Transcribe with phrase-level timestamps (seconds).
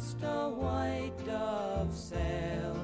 [0.00, 2.74] Must a white dove sail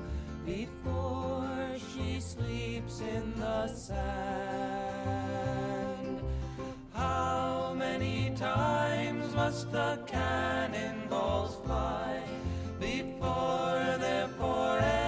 [0.44, 1.48] before
[1.90, 3.96] she sleeps in the sand?
[6.92, 12.20] How many times must the cannonballs fly
[12.78, 15.05] before they're forever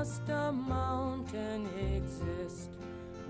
[0.00, 2.70] must a mountain exist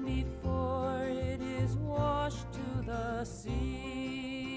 [0.06, 4.52] before it is washed to the sea?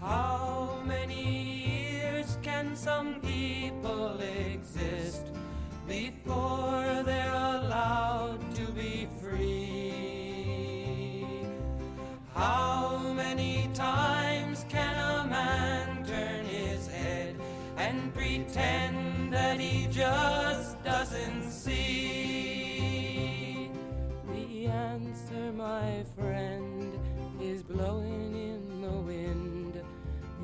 [0.00, 5.26] How many years can some people exist
[5.86, 11.26] before they're allowed to be free?
[12.32, 17.36] How many times can a man turn his head
[17.76, 22.88] and pretend that he just doesn't see?
[24.32, 26.96] The answer, my friend,
[27.40, 29.82] is blowing in the wind.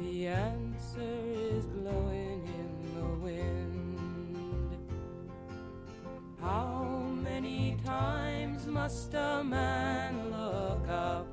[0.00, 1.14] The answer
[1.54, 4.76] is blowing in the wind.
[6.40, 6.82] How
[7.22, 11.28] many times must a man look up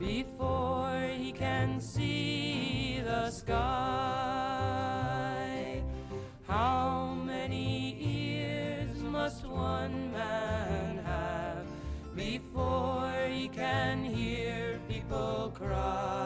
[0.00, 4.23] before he can see the sky?
[15.54, 16.23] Cry?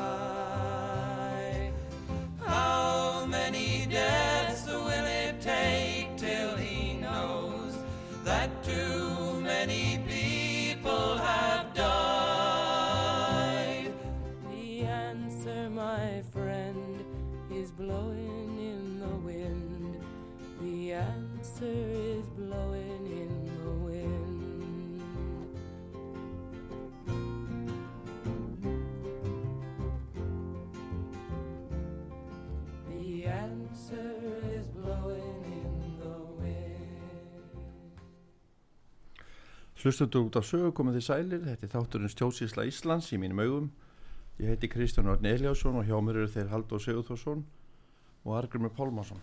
[39.79, 43.69] Hlustundu út af sögu komið þið sælir, þetta er þátturinn Stjósísla Íslands í mínum augum.
[44.43, 47.45] Ég heiti Kristján Orn Eliásson og hjá mér eru þeir Haldur Sigurþórsson
[48.25, 49.23] og Argrymur Pálmarsson.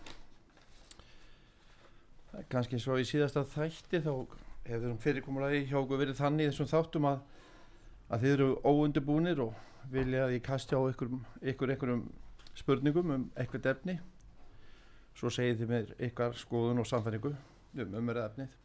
[2.40, 4.10] Er Kannski svo í síðasta þætti þá
[4.70, 7.22] hefur um fyrirkomulagi hjá okkur verið þannig þessum þáttum að,
[8.08, 12.06] að þið eru óundibúnir og vilja að ég kasti á ykkur einhverjum
[12.56, 14.00] spurningum um eitthvað efni.
[15.20, 17.36] Svo segið þið mér ykkar skoðun og samfæringu
[17.76, 18.62] um umverða efnið.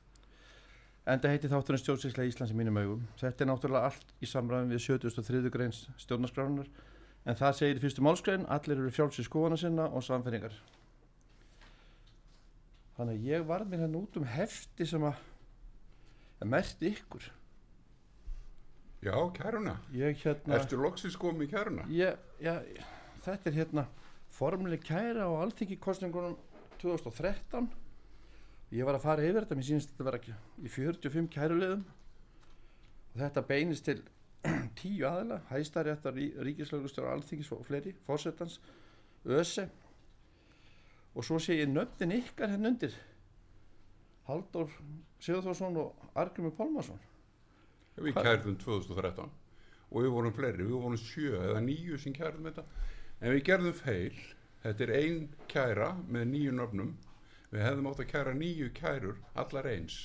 [1.09, 3.05] Enda heiti þátturinn stjórnsýsla Íslands í mínum augum.
[3.17, 5.49] Þetta er náttúrulega allt í samræðum við 73.
[5.53, 6.69] greins stjórnarskránar
[7.25, 10.53] en það segir í fyrstu málskræn allir eru frjálsir skoðana sinna og samfæringar.
[12.99, 15.17] Þannig að ég var mér hérna út um hefti sem að,
[16.37, 17.29] að merti ykkur.
[19.01, 19.79] Já, kæruna.
[19.97, 21.87] Ég hérna, Ertu loksins komið kæruna?
[21.89, 22.59] ég, já,
[23.25, 23.87] þetta er hérna
[24.37, 26.37] formuleg kæra á alþingi kostningunum
[26.83, 27.71] 2013
[28.71, 30.33] ég var að fara yfir þetta mér sínist þetta vera ekki
[30.63, 31.83] í 45 kærulegum
[33.11, 33.99] og þetta beinist til
[34.79, 38.59] tíu aðila hæstaréttar ríkislaugustjóra alþingis og fleiri, fórsetans
[39.25, 39.67] öse.
[41.13, 42.95] Og svo sé ég nöfnin ykkar henn undir.
[44.29, 44.71] Halldór
[45.21, 46.99] Sigurþórsson og Argrymur Pálmarsson.
[47.99, 49.29] Við kærðum 2013
[49.91, 52.63] og við vorum fleiri, við vorum sjö eða níu sem kærðum þetta.
[53.19, 54.21] En við gerðum feil,
[54.63, 56.93] þetta er ein kæra með níu nöfnum
[57.51, 59.97] við hefðum átt að kæra níu kærur allar eins.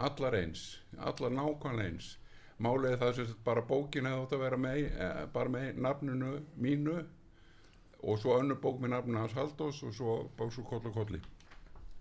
[0.00, 0.64] Allar eins,
[0.98, 2.10] allar nákvæmlega eins.
[2.60, 6.96] Málið það sem bara bókin hefði átt að vera með, eh, bara með nafninu mínu
[8.02, 11.20] og svo önnur bók með nafninu hans Haldós og svo bóksú koll og kolli.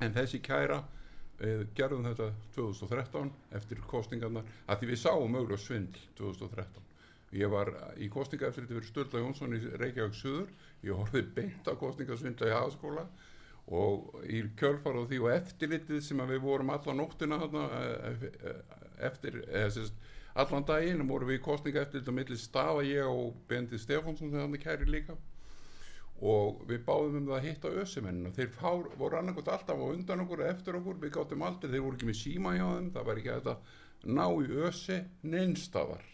[0.02, 0.84] En þessi kæra
[1.40, 6.90] við gerðum þetta 2013 eftir kostingarnar að því við sáum auðvitað svindl 2013
[7.36, 7.70] ég var
[8.02, 10.54] í kostinga eftir þetta fyrir Sturla Jónsson í Reykjavík Suður.
[10.86, 13.06] Ég horfði beint á kostingasvindla í hagaskóla
[13.69, 18.62] og í kjölfar á því og eftirlitið sem við vorum alla nóttina eh, eh,
[19.06, 19.98] eftir eða, sérst,
[20.33, 24.48] allan daginn vorum við í kostinga eftirlit á milli stafa ég og Bendi Stefánsson þegar
[24.48, 25.18] hann er kæri líka.
[26.19, 28.33] Og við báðum um það að hitta ösumennina.
[28.36, 31.95] Þeir fár, voru annarkot alltaf á undan okkur eftir okkur, við gáttum aldrei, þeir voru
[31.95, 36.10] ekki með síma hjá þeim, það var ekki að þetta ná í ösi neinstafar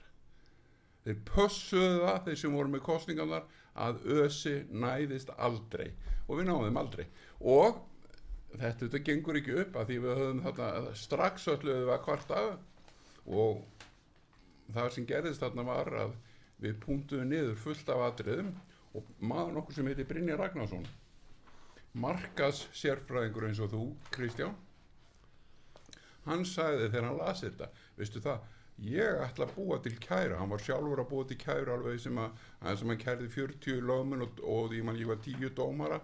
[1.06, 3.44] þeir pössuðu það þeir sem voru með kostningarnar
[3.86, 5.92] að ösi næðist aldrei.
[6.26, 7.06] Og við náðum aldrei
[7.42, 7.82] og
[8.56, 12.44] þetta, þetta gengur ekki upp að því við höfum þetta strax ölluðu að kvarta.
[13.26, 13.64] Og
[14.74, 16.16] það sem gerðist þarna var að
[16.62, 18.54] við punktuðum niður fullt af atriðum
[18.96, 20.86] og maður nokkur sem heitir Brynja Ragnarsson
[21.96, 23.84] markas sérfræðingur eins og þú
[24.16, 24.56] Kristján
[26.26, 28.48] hann sagði þegar hann lasi þetta veistu það,
[28.90, 32.20] ég ætla að búa til kæra hann var sjálfur að búa til kæra alveg sem
[32.20, 36.02] að, hann kærði 40 lögmun og, og ég man ég var 10 dómara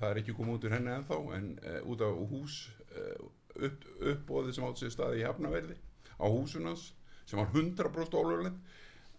[0.00, 2.56] það er ekki komið út úr henni ennþá en uh, út af hús
[2.92, 3.26] uh,
[3.68, 5.76] upp, uppbóðið sem átt sér staði í Hafnaverði
[6.16, 6.90] á húsunans
[7.26, 8.74] sem var 100% ólöflegt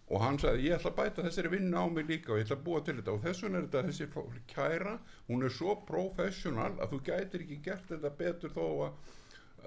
[0.08, 2.56] og hann sagði ég ætla að bæta þessari vinnu á mig líka og ég ætla
[2.56, 3.14] að búa til þetta.
[3.14, 4.94] Og þess vegna er þetta þessi kæra
[5.26, 9.10] hún er svo professional að þú gætir ekki gert þetta betur þó að,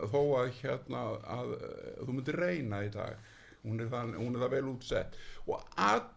[0.09, 1.53] þó að hérna að, að
[1.99, 3.29] þú myndir reyna í dag.
[3.61, 5.19] Hún er, það, hún er það vel útsett.
[5.45, 6.07] Og all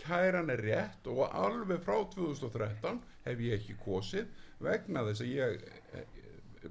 [0.00, 4.28] kæran er rétt og alveg frá 2013 hef ég ekki kosið
[4.64, 6.04] vegna þess að ég eh,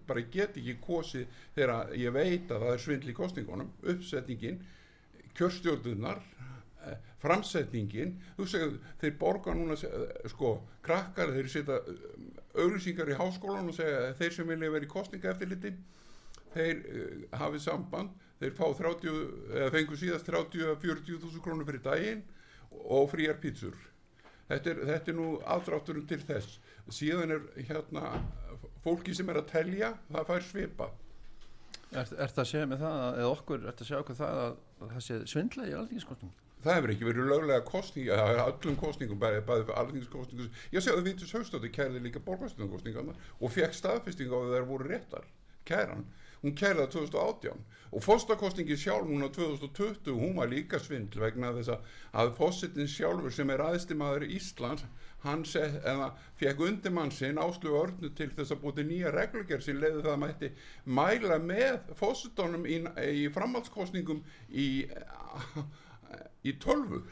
[0.08, 4.62] bara get ekki kosið þegar ég veit að það er svindl í kostningunum uppsetningin,
[5.38, 6.22] kjörstjórnunar
[6.88, 8.16] eh, framsetningin.
[8.38, 10.56] Þú segir þeir borga núna eh, sko
[10.86, 11.80] krakkar þeir setja
[12.54, 15.74] auðlýsingar í háskólan og segja þeir sem vilja vera í kostninga eftir liti
[16.54, 18.12] þeir uh, hafið samband
[18.42, 19.16] þeir fá 30,
[19.56, 22.22] eða fengu síðast 30-40 þúsund krónur fyrir daginn
[22.84, 23.78] og fríar pítsur
[24.50, 26.60] þetta er, þetta er nú aðdrátturinn til þess.
[26.92, 28.10] Síðan er hérna
[28.84, 30.90] fólki sem er að telja það fær svipa
[31.94, 34.16] Er, er það að segja með það, að- eða okkur, er það að segja okkur
[34.18, 36.32] það að, að það sé svindla í alþingiskostum?
[36.64, 40.94] það hefur ekki verið löglega kostning það öllum kostningum, bæði, bæði fyrir alþingiskostningum ég sé
[40.96, 43.14] að Vítus Haustótti kærði líka borgarstundakostningarna
[43.44, 45.28] og fekk staðfesting á að þær voru réttar.
[45.70, 46.06] Kæran,
[46.44, 47.64] hún kærði það 2018
[47.94, 53.34] og fóstakostningi sjálf núna 2020, hún var líka svindl vegna þess að, að fósittin sjálfur
[53.34, 54.86] sem er aðstimaður Íslands
[55.24, 56.10] hann set, eða,
[56.40, 60.24] fekk undirmann sinn áslu örnu til þess að búti nýja reglugjör sem leiði það að
[60.26, 60.50] mætti
[61.00, 62.82] mæla með fósittónum í,
[63.24, 64.68] í framhaldskostningum í,
[66.44, 67.04] í tölvu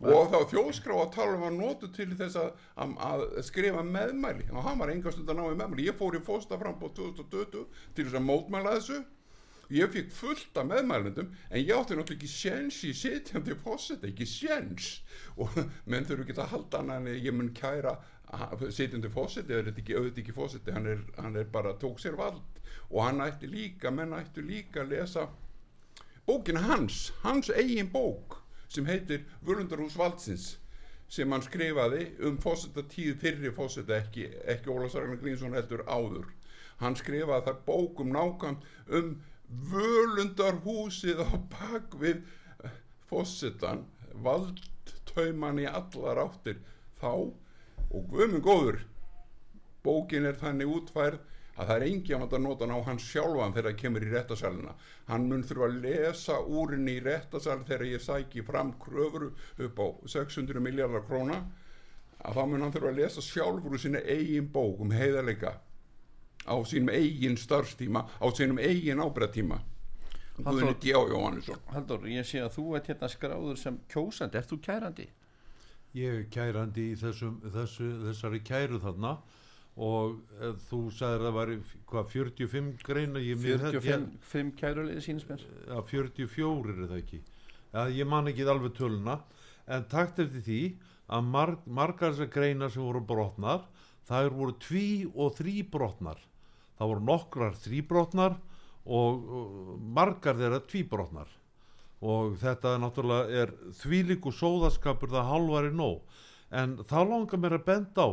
[0.00, 4.46] og þá þjóðskrá að tala var notu til þess að, að, að skrifa meðmæli.
[4.54, 5.88] Og hann var engast undan á í meðmæli.
[5.90, 7.66] Ég fór í fósta fram på 2020
[7.96, 9.02] til þess að mótmæla þessu.
[9.70, 14.26] Ég fikk fullt af meðmælendum en ég átti náttúrulega ekki sjens í sitjandi fósita, ekki
[14.26, 14.88] sjens
[15.38, 15.54] og
[15.86, 17.92] menn þurfu ekki að halda hann en ég mun kæra
[18.66, 20.90] sitjandi fósiti, er þetta ekki fósiti hann
[21.20, 22.58] hann er bara tók sér vald.
[22.90, 25.28] Og hann ætti líka, menn ætti líka að lesa
[26.26, 28.39] bókin hans, hans eigin bók
[28.70, 30.52] sem heitir Völundarhús valdsins
[31.10, 36.28] sem hann skrifaði um fósita tíð fyrri fósita ekki, ekki Óla Sargnar Grínsson heldur áður.
[36.78, 38.68] Hann skrifaði þar bókum nákvæmt
[38.98, 39.16] um
[39.72, 42.22] völundarhúsið á bakvið
[43.10, 43.82] fósitan
[44.22, 46.62] valdtauman í allar áttir.
[47.02, 47.10] Þá
[47.90, 48.80] og guðmund góður
[49.82, 51.18] bókin er þannig útfærð
[51.60, 54.74] að það er engin að nota hann á hann sjálfan þegar það kemur í réttasalina
[55.10, 59.26] hann mun þurfa að lesa úr henni í réttasal þegar ég sæki fram kröfur
[59.66, 61.40] upp á 600 miljardar króna.
[62.20, 65.56] Að þá mun hann þurfa að lesa sjálfur úr sinni eigin bók um heiðarleika
[66.48, 69.60] á sínum eigin starfstíma á sínum eigin ábreðtíma.
[70.40, 71.60] Jóhannesson.
[71.68, 75.06] Haldur, ég sé að þú ert hérna skráður sem kjósandi, ert þú kærandi?
[75.98, 79.18] Ég er kærandi í þessum, þessu, þessari kæru þarna
[79.80, 81.52] og eh, þú sagðir að það var
[81.90, 85.44] hvað 45 greina ég, mér- 45 kærulegði sínist mér.
[85.70, 87.20] Já, 44 er það ekki.
[87.70, 89.20] Já, ég man ekki alveg töluna.
[89.70, 90.60] En takt eftir því
[91.10, 93.64] að marg, margar þessar greinar sem voru brotnar
[94.10, 96.18] þær voru tví og þrý brotnar.
[96.78, 98.36] Það voru nokkrar þrý brotnar
[98.84, 101.30] og, og margar þeirra tví brotnar.
[102.00, 106.00] Og þetta náttúrulega er þvílíku sóðaskapur það hálfari nóg.
[106.50, 108.10] En þá langar mér að benda á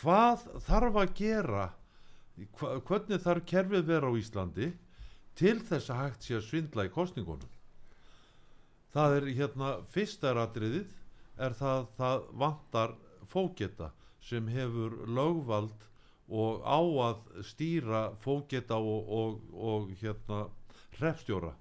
[0.00, 1.66] hvað þarf að gera
[2.58, 4.72] hva, hvernig þarf kerfið vera á Íslandi
[5.38, 7.50] til þess að hægt sé að svindla í kostningunum
[8.94, 10.92] það er hérna fyrsta ratriðið
[11.44, 12.94] er það það vantar
[13.30, 13.90] fógeta
[14.24, 15.88] sem hefur lögvald
[16.28, 20.46] og á að stýra fógeta og, og, og hérna
[20.98, 21.52] hrefstjóra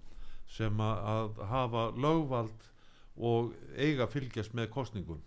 [0.54, 2.70] sem að, hafa lögvald
[3.18, 5.22] og eiga fylgjast með kostningum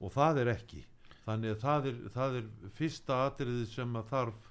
[0.00, 0.84] og það er ekki
[1.26, 4.50] þannig að það er, það er fyrsta atriði sem að þarf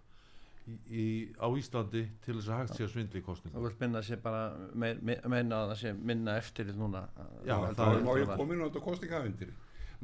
[0.66, 1.06] í, í,
[1.38, 4.22] á Íslandi til þess að hægt sé að svindla í Þú kostningum vilt minna sér
[4.24, 4.42] bara
[4.74, 7.04] me- me- meina að það sé minna eftir núna.
[7.46, 9.54] Já, það en er- Má ég inn á þetta kostningavendir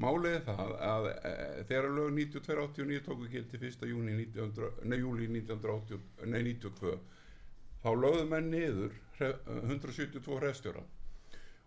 [0.02, 1.32] Málið er það að e,
[1.68, 3.90] þegar lög 9289 tóku gildi 1.
[3.90, 6.00] júni 1900, nei, júli 1980,
[6.32, 6.94] nei, 92
[7.84, 9.36] þá lögðu menn niður hre-
[9.68, 10.82] 172 hrefstjóra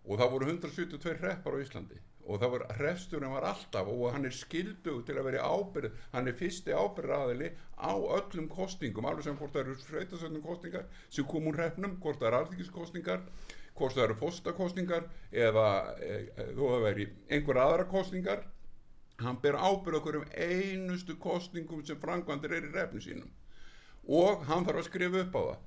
[0.05, 4.25] og það voru 172 hreppar á Íslandi og það var hrefstjórin var alltaf og hann
[4.25, 9.37] er skildug til að vera ábyrð hann er fyrsti ábyrðaðili á öllum kostningum, alveg sem
[9.37, 13.21] hvort það eru sveitasöndum kostningar sem kom úr hreppnum hvort það eru alþingiskostningar
[13.75, 18.45] hvort það eru fóstakostningar eða e, e, þó það veri einhver aðra kostningar
[19.21, 23.31] hann ber ábyrð okkur um einustu kostningum sem frangvandir er í refni sínum.
[24.05, 25.63] Og hann þarf að skrifa upp á það.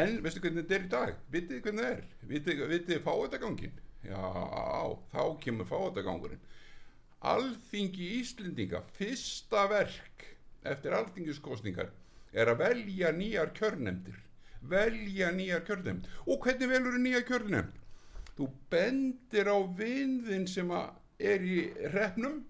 [0.00, 1.20] En veistu hvernig þetta er í dag?
[1.34, 2.02] Vitið hvernig það er?
[2.30, 4.22] Vitið vitið þið fáetagangin já,
[5.12, 6.46] þá kemur fáetagangurinn
[7.20, 10.24] Alþingi Íslendinga fyrsta verk
[10.64, 11.90] eftir alþingiskostningar
[12.32, 14.16] er að velja nýjar kjörnefndir.
[14.70, 16.08] Velja nýjar kjörnefnd.
[16.24, 17.76] Og hvernig velur nýjar kjörnefnd?
[18.38, 21.58] Þú bendir á vinðin sem er í
[21.92, 22.40] repnum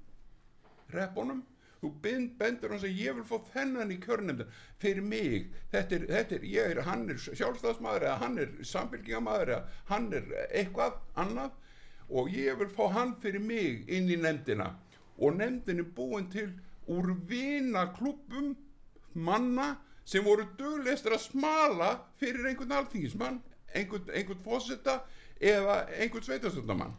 [0.94, 1.42] reppunum
[1.80, 5.50] þú bendur hans að ég vil fá þennan í kjörnefndin fyrir mig.
[5.72, 10.32] Þetta er, þetta er, er, hann er sjálfstæðsmaður eða hann er samfélgingamaður eða hann er
[10.48, 11.56] eitthvað annað
[12.10, 14.74] og ég vil fá hann fyrir mig inn í nefndina.
[15.20, 16.50] Og nefndin er búin til
[16.90, 18.54] úr vina klubum
[19.14, 23.40] manna sem voru dugleistur að smala fyrir einhvern alþingismann
[23.74, 25.00] einhvern, einhvern fósetta
[25.40, 26.96] eða einhvern sveitastundamann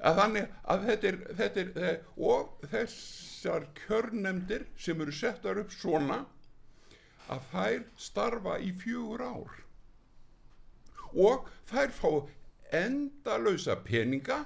[0.00, 5.74] að þannig að þetta er, þetta er eh, og þessar kjörnemdir sem eru settar upp
[5.74, 6.22] svona
[7.30, 9.58] að þær starfa í fjögur ár.
[11.14, 12.10] Og þær fá
[12.80, 14.44] endalausa peninga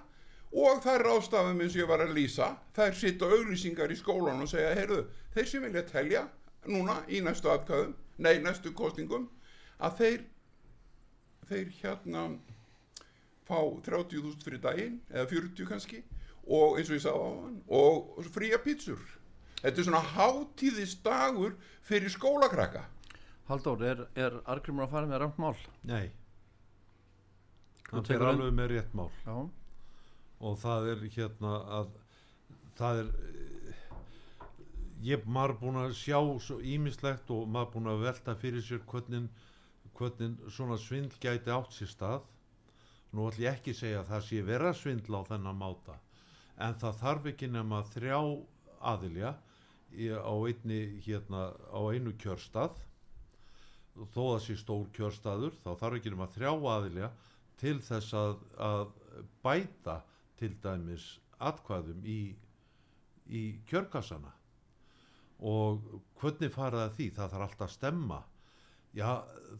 [0.54, 4.50] og þær ráðstafum eins og ég var að lýsa þær sitta auglýsingar í skólan og
[4.50, 5.02] segja heyrðu,
[5.34, 6.23] þeir sem vilja telja
[6.70, 9.26] núna í næstu atkvæðum nei, næstu kostingum
[9.82, 10.20] að þeir
[11.49, 12.25] þeir hérna
[13.49, 13.59] fá
[13.89, 16.03] 30.000 fyrir daginn eða 40 kannski
[16.45, 19.01] og eins og ég sagði á hann og fría pítsur
[19.63, 22.87] þetta er svona hátíðist dagur fyrir skólakrakka
[23.45, 25.57] Halldór, er, er Argrimur að fara með rámt mál?
[25.85, 26.07] Nei.
[27.91, 29.11] Hann inn- alveg með rétt mál.
[29.27, 29.35] Já,
[30.49, 31.91] og það er hérna að
[32.79, 33.11] það er
[35.05, 39.29] ég maður búin að sjá svo ímislegt og maður búin að velta fyrir sér hvernig,
[39.99, 42.25] hvernig svona svindl gæti átt sér stað
[43.14, 45.99] nú ætlum ég ekki að segja að það sé vera svindl á þennan máta
[46.66, 48.18] en það þarf ekki nema þrjá
[48.92, 52.76] aðilja á, einni, hérna, á einu kjörstað.
[53.94, 57.11] Þó það sé stór kjörstaður þá þarf ekki nema þrjá aðilja
[57.62, 58.88] til þess að, að
[59.44, 60.00] bæta
[60.40, 61.06] til dæmis
[61.38, 62.35] atkvæðum í,
[63.30, 64.33] í kjörkassana.
[65.44, 65.83] Og
[66.18, 67.09] hvernig faraði því?
[67.18, 68.21] Það þarf alltaf að stemma
[68.95, 69.11] já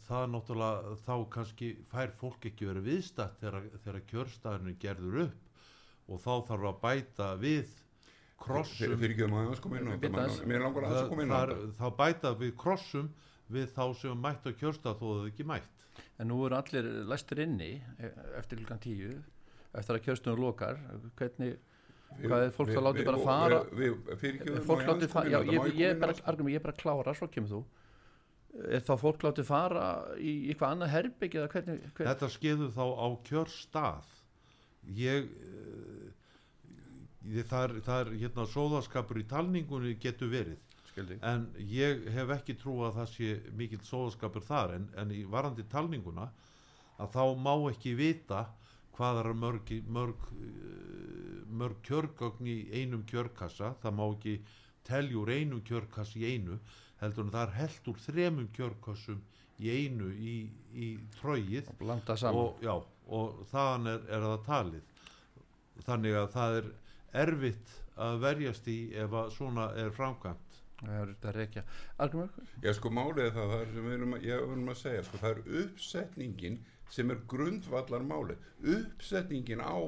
[0.05, 6.09] það er náttúrulega þá kannski fær fólk ekki verið viðstætt þegar, þegar kjörstaðurinn gerður upp
[6.15, 7.75] og þá þarf að bæta við
[8.45, 8.95] krossum.
[8.95, 10.33] Að að það,
[10.89, 13.13] það það, þá bæta við krossum
[13.55, 15.71] við þá sem mætt á kjörstað þó það ekki mætt.
[16.19, 18.11] En nú eru allir læstir inni e-
[18.41, 19.15] eftir klukkan tíu
[19.75, 20.79] eftir að kjörstunum lokar.
[21.19, 21.57] Hvernig,
[22.25, 23.63] hvað er fólk þá látið bara fara?
[23.75, 27.15] við, við, fólk látið fara já, ég, ég, bara, Argrimur, ég er bara að klára,
[27.19, 27.63] svo kemur þú
[28.55, 29.87] er þá fólk látið fara
[30.19, 34.13] í eitthvað annað herbygg eða hvernig, hvernig Þetta skeður þá á kjörstað.
[34.95, 36.09] Ég, eh,
[37.35, 40.61] ég það það er hérna sóðaskapur í talningunni getur verið.
[40.91, 41.19] Skildi.
[41.27, 45.65] En ég hef ekki trú að það sé mikill sóðaskapur þar en, en í varandi
[45.71, 46.29] talninguna
[47.03, 48.45] að þá má ekki vita
[48.95, 53.75] hvað er mörg, mörg, eh, mörg kjörgögn í einum kjörkassa.
[53.83, 54.39] Það má ekki
[54.87, 56.61] teljur einum kjörkass í einu
[57.05, 59.23] heldur en það er held úr þremum kjörkassum
[59.63, 60.35] í einu í,
[60.75, 60.89] í
[61.79, 62.41] blanda saman.
[62.49, 62.75] Og, já,
[63.15, 64.93] og þaðan er, er það talið.
[65.85, 66.71] Þannig að það er
[67.25, 70.61] erfitt að verjast í ef að svona er framkvæmt.
[70.85, 71.63] Það er þetta
[72.03, 74.81] Argrimur, Já sko málið er það, það er sem við erum að, ég erum að
[74.81, 76.59] segja sko, það er uppsetningin
[76.93, 79.79] sem er grundvallar málið uppsetningin á,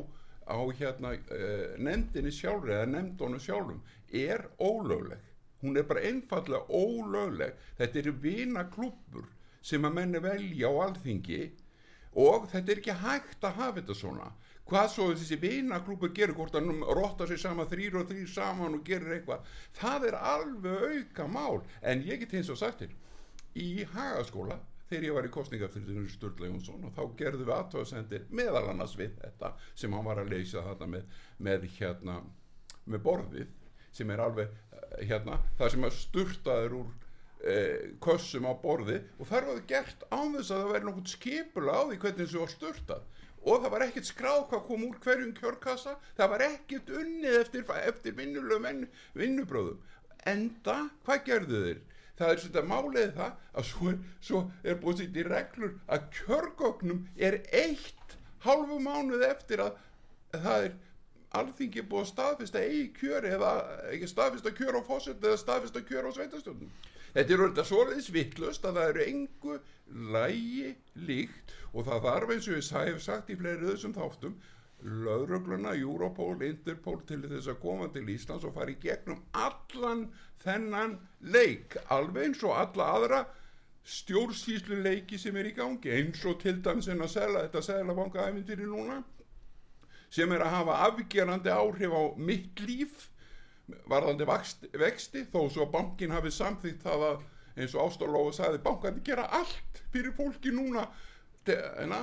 [0.46, 3.82] á hérna uh, nefndinni sjálfur eða nefndónu sjálfum
[4.14, 5.25] er ólögleg
[5.62, 7.54] hún er bara einfallega ólögleg.
[7.78, 9.28] Þetta eru vina klúppur
[9.62, 11.40] sem að menni velja á alþingi
[12.16, 14.28] og þetta er ekki hægt að hafa þetta svona.
[14.66, 18.86] Hvað svo þessi vinaklúpur gerir hvort hann rotta sig saman þrýr og þrýr saman og
[18.86, 19.44] gerir eitthvað.
[19.78, 21.60] Það er alveg auka mál.
[21.82, 22.96] En ég get eins og sagt þér
[23.56, 24.58] í hagaskóla
[24.90, 29.14] þegar ég var í kostningafþyrðunum Sturla Jónsson og þá gerðum við aðtöðasendir meðal annars við
[29.22, 31.06] þetta sem hann var að leysa þetta með,
[31.42, 32.18] með hérna
[32.86, 33.54] með borðið
[33.96, 34.52] sem er alveg
[35.00, 36.92] hérna það sem að sturtaður úr
[37.46, 41.76] eh, kössum á borði og það var gert án þess að það væri nokkuð skipula
[41.76, 43.12] á því hvernig þessu var sturtað
[43.46, 47.68] og það var ekkert skráð hvað kom úr hverjum kjörkassa það var ekkert unnið eftir,
[47.82, 49.84] eftir vinnulegu vinnubröðum
[50.26, 51.84] enda, hvað gerðu þeir?
[52.16, 56.06] það er svona málið það að svo er, svo er búið sitt í reglur að
[56.16, 58.16] kjörgögnum er eitt
[58.46, 59.76] hálfu mánuð eftir að
[60.32, 60.76] það er
[61.34, 63.52] alþingi búið að staðfesta eigi kjör eða
[63.92, 66.74] ekki staðfesta kjör á fósett eða staðfesta kjör á sveitastjóðnum
[67.16, 69.56] þetta er orðið svoleiðis vittlust að það eru engu
[70.16, 70.74] lægi
[71.08, 74.36] líkt og það þarf eins og ég hef sagt í fleiri þessum þáttum
[74.86, 80.04] löðrögluna, Europol, Interpol til þess að koma til Íslands og fara í gegnum allan
[80.44, 80.98] þennan
[81.32, 83.22] leik, alveg eins og alla aðra
[83.86, 88.28] stjórnsýslu leiki sem er í gangi, eins og til dæmis en að selja þetta seljabanka
[88.28, 89.00] æfintyri núna
[90.10, 93.08] sem er að hafa afgerandi áhrif á mitt líf
[93.90, 94.26] varðandi
[94.78, 97.24] vexti þó svo að bankin hafi samþýtt það að
[97.56, 100.86] eins og Ástólóðu sagði bankandi gera allt fyrir fólki núna.
[101.46, 101.94] En,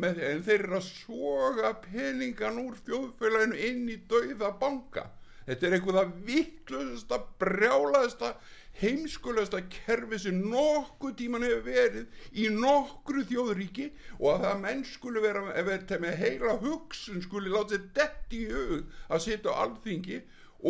[0.00, 5.08] með, en þeir eru að soga peningan úr þjóðfélaginu inn í dauða banka.
[5.48, 8.34] Þetta er eitthvað að vittlusasta brjálaðasta
[8.80, 13.86] heimskulegasta kerfi sem nokkuð tíman hefur verið í nokkru þjóðuríki
[14.18, 18.44] og að það menn skuli vera, vera með heila hugsun skuli láta sér dett í
[18.50, 20.20] hug að sitja á alþingi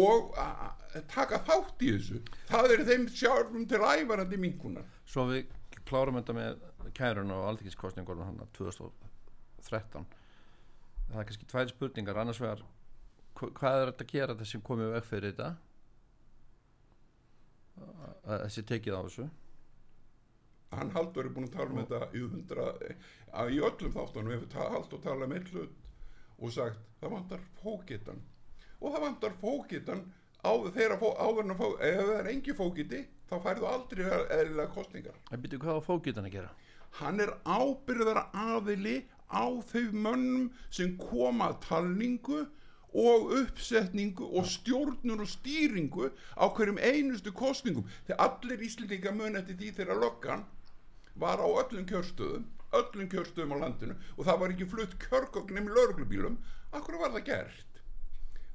[0.00, 2.20] og að taka þátt í þessu.
[2.50, 5.48] Það er þeim sjálfum til ævarandi minkunar Svo við
[5.88, 6.60] klárum þetta með
[6.94, 10.06] kærun og aldrei hann 2013
[11.10, 12.18] það er kannski tvær spurningar.
[12.22, 12.62] Annars vegar
[13.34, 15.48] hva- hvað er þetta að gera þessi komið veg fyrir þetta
[17.78, 19.28] að þessi tekið á þessu?
[20.70, 22.66] Hann Haldur er búin að tala um þetta í, hundra,
[23.42, 25.78] að í öllum þáttunum hefur ta- Haldur talað um eitt hlut
[26.40, 28.20] og sagt það vantar fókitan
[28.80, 30.04] og það vantar fókitan
[30.40, 35.42] á þeirra áður fó, ef það er engi fókiti þá færðu aldrei eðlilega kostningar en
[35.42, 36.52] byrju hvað á fókitan að gera?
[37.00, 38.96] Hann er ábyrðara aðili
[39.30, 42.40] á þau mönnum sem koma að talningu
[42.92, 49.58] og uppsetningu og stjórnur og stýringu á hverjum einustu kostningum þegar allir íslendinga mun eftir
[49.60, 50.44] því þegar löggan
[51.14, 55.76] var á öllum kjörstöðum öllum kjörstöðum á landinu og það var ekki flutt kjörgögn nefnir
[55.78, 56.38] lauruglubílum
[56.72, 57.66] akkur var það gert?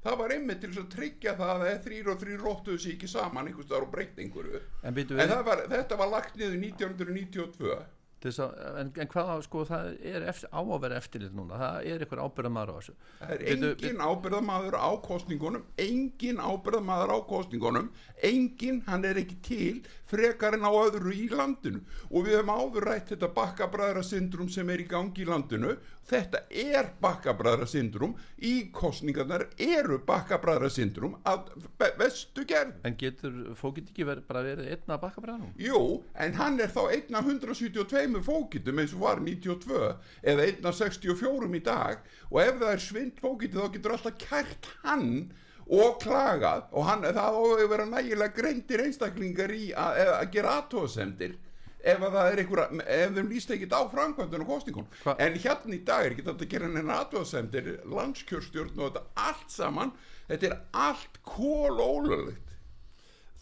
[0.06, 3.48] Það var einmitt til að tryggja það að þrýr og þrýr róttuðu sig ekki saman
[3.50, 4.60] einhvers þar og breytt einhverju.
[4.86, 7.78] En, en var, þetta var lagt niður 1992
[8.26, 12.06] Að, en, en hvað sko það er eftir, á að vera eftirlit núna það er
[12.06, 12.96] einhver ábyrðamaður á þessu.
[13.20, 17.92] Það er Veitu, engin ábyrðamaður á kostningunum engin ábyrðamaður á kostningunum
[18.24, 19.76] engin, hann er ekki til
[20.10, 21.82] frekar en á öðru í landinu.
[22.12, 25.76] Og við höfum áðurrætt þetta bakkabræðarasindrum sem er í gangi í landinu.
[26.06, 28.14] Þetta er bakkabræðarasindrum
[28.46, 31.50] í kostningarnar eru bakkabræðarasindrum að
[31.98, 32.76] vestu gerð.
[32.86, 35.56] En getur, fókitt ekki verið bara verið einna bakkabræðanum?
[35.62, 35.82] Jú,
[36.22, 39.80] en hann er þá einna 172 tveimur fókitum eins og var 92
[40.24, 45.32] eða 1.64 í dag og ef það er svind fókiti þá getur alltaf kært hann
[45.66, 50.32] og klagað og hann, það áður að vera nægilega greintir einstaklingar í að, að, að
[50.36, 51.36] gera aðtóðsendir
[51.86, 55.14] ef það er einhverja, ef þeim líst ekkit á framkvæmdun og kostingum, Hva?
[55.22, 59.54] en hérna í dag er ekki þetta að gera neina aðtóðsendir landskjörstjórn og þetta allt
[59.54, 59.92] saman.
[60.26, 62.56] Þetta er allt kólólulegt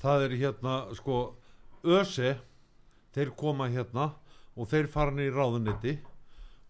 [0.03, 1.17] Það er hérna sko
[1.87, 2.33] ösi
[3.15, 4.09] þeir koma hérna
[4.53, 5.93] og þeir niður í ráðunetti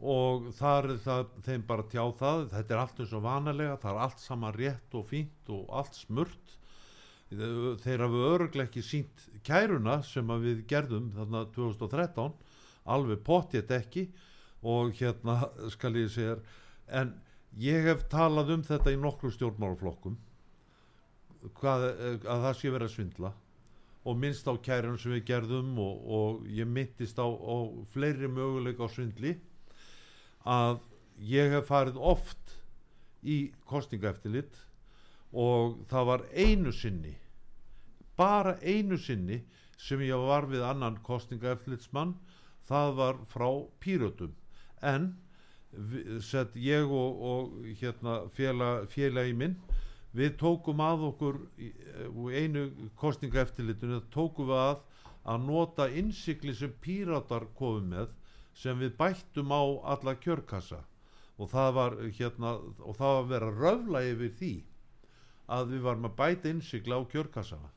[0.04, 2.42] og þar er það, þeim bara tjá það.
[2.52, 5.96] Þetta er allt eins og vanalega það er allt saman rétt og fínt og allt
[5.96, 6.58] smurt.
[7.34, 12.34] Þeir hafa örglega ekki sínt kæruna sem við gerðum þarna 2013
[12.94, 14.04] alveg pottið ekki
[14.64, 15.40] og hérna
[15.74, 16.38] skal ég segja
[16.94, 17.16] en
[17.60, 20.20] ég hef talað um þetta í nokkru stjórnmálaflokkum
[21.64, 21.88] að
[22.28, 23.34] það sé verið að svindla
[24.04, 27.58] og minnst á kærun sem við gerðum og, og ég myndist á, á
[27.94, 29.38] fleiri möguleika á svindli
[30.44, 30.82] að
[31.24, 32.58] ég hef farið oft
[33.24, 34.60] í kostningaeftirlit
[35.32, 37.16] og það var einu sinni
[38.20, 39.42] bara einu sinni
[39.80, 42.14] sem ég var við annan kostningaeftirlitsmann
[42.68, 43.50] það var frá
[43.84, 44.34] pírötum.
[44.82, 45.14] En
[46.22, 49.56] sett ég og, og hérna félag, félagi minn
[50.14, 51.70] við tókum að okkur í
[52.04, 52.66] í einu
[53.02, 54.82] kostningaeftirlitinu tókum við að
[55.24, 58.10] að nota innsikli sem píratar komum með
[58.58, 59.64] sem við bættum á
[59.96, 60.84] alla kjörkassa.
[61.42, 64.54] Og það var hérna og það var að röfla yfir því
[65.54, 67.72] að við varum að bæta innsigla á kjörkassana.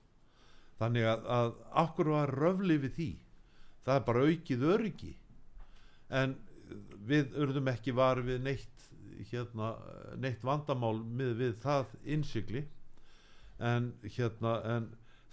[0.76, 3.10] Þannig að, að akkur var röfli við því.
[3.86, 5.14] Það er bara aukið öryggi.
[6.10, 6.36] En
[7.08, 8.88] við urðum ekki var við neitt
[9.30, 9.72] hérna,
[10.22, 12.64] neitt vandamál með við það innsigli.
[13.56, 14.88] En hérna en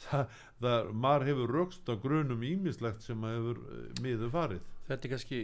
[0.05, 4.69] það, það, maður hefur rögst á grunum ímislegt sem að hefur eh, miður farið.
[4.87, 5.41] Þetta er kannski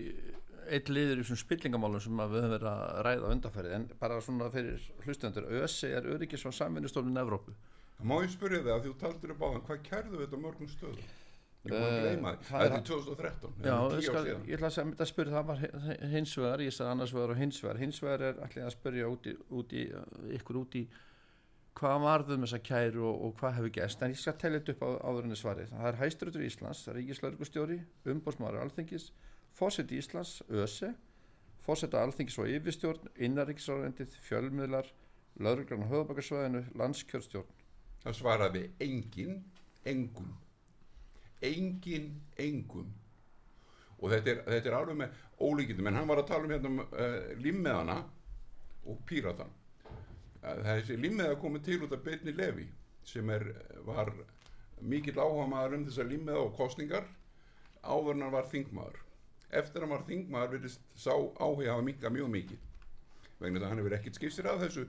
[0.69, 3.87] eitt liður í svona spillingamálum sem að við höfum verið að ræða á undanfærið en
[3.99, 7.55] bara svona fyrir hlustendur ÖSI er öryggis og samvinnustofnun Evrópu
[7.99, 11.07] Má ég spyrja þig að þú taldur upp á þann, hvað kærðu þetta mörgum stöðum?
[11.69, 14.25] Ég var að Eh, gleyma því, það er- er 2013, Já, það ég, 10 skal,
[14.25, 17.37] ég ætla að að spyrja það var hi- hins vegar, ég sagði annars vegar og
[17.37, 17.77] hins vegar.
[17.83, 19.83] Hins vegar er allir að spyrja út í, út í,
[20.39, 20.87] ykkur út í
[21.79, 24.83] hvað varðum þessa kæru og, og hvað hefur gæst en ég skal tellja þetta upp
[24.83, 25.69] á áðurinni svarið.
[25.69, 29.11] Það er hæsturötur Íslands, Ríkislaurgustjóri umbósmaður Alþingis
[29.55, 30.93] fósiti Íslands, ÖSE
[31.65, 34.89] fósita Alþingis og yfirstjórn innaríkisárendið, fjölmiðlar
[35.39, 37.47] lauruglan á höfabakarsvæðinu, landskjörstjórn.
[38.03, 39.43] Það svaraði engin,
[39.85, 40.33] engum
[41.45, 42.89] engin, engum.
[43.99, 46.85] Og þetta er, þetta er alveg með ólíkindum en hann var að tala um hérna
[46.85, 47.97] uh, limmeðana
[48.87, 49.51] og píratan
[49.89, 52.67] uh, þessi limmeða komið til út af Byrni Levi
[53.07, 53.45] sem er,
[53.87, 54.13] var
[54.79, 57.07] mikill áhuga maður um þessar limmeða og kostningar
[57.83, 59.03] áður en hann var þingmaður.
[59.49, 62.65] Eftir að hann var þingmaður virðist sá áhuga hafa minka mjög mikið
[63.39, 64.85] vegna þess að hann hefur ekkert skipsir af þessu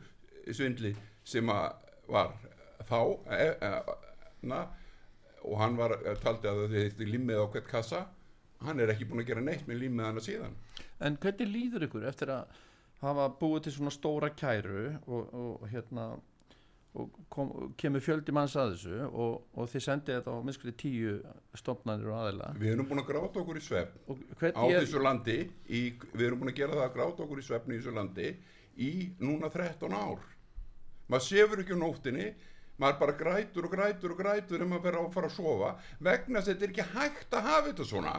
[0.51, 0.95] svindli
[1.27, 1.67] sem að
[2.11, 2.33] var
[2.89, 3.71] þá e, e,
[4.51, 4.65] na,
[5.45, 8.07] og hann var taldi að það hefði limmið á hvert kassa
[8.67, 10.57] hann er ekki búin að gera neitt með limmið hana síðan.
[11.01, 12.59] En hvernig líður ykkur eftir að
[13.01, 16.11] hafa búið til svona stóra kæru og, og hérna
[16.99, 21.13] og kom, kemur fjöldi manns að þessu og, og þið sendið þetta á minnskri tíu
[21.57, 22.51] stofnanir og aðila?
[22.59, 24.25] Við erum búin að gráta okkur í svefn
[24.59, 25.39] á er þessu landi
[25.71, 28.33] í, við erum búin að gera það að gráta okkur í svefn í þessu landi
[28.81, 30.27] í núna 13 ár.
[31.11, 32.27] Maður sefur ekki á nóttinni
[32.81, 35.71] maður bara grætur og grætur og grætur um að vera að fara að sofa
[36.09, 38.15] vegna þess að þetta er ekki hægt að hafa þetta svona.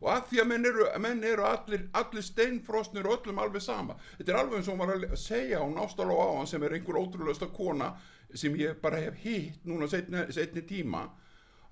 [0.00, 3.98] Og að því að menn eru, menn eru allir, allir steinfrosnir og öllum alveg sama.
[4.16, 6.96] Þetta er alveg eins og var að segja á Nástaló á hann sem er einhver
[7.02, 7.90] ótrúlegasta kona
[8.32, 11.04] sem ég bara hef hitt núna setni, setni tíma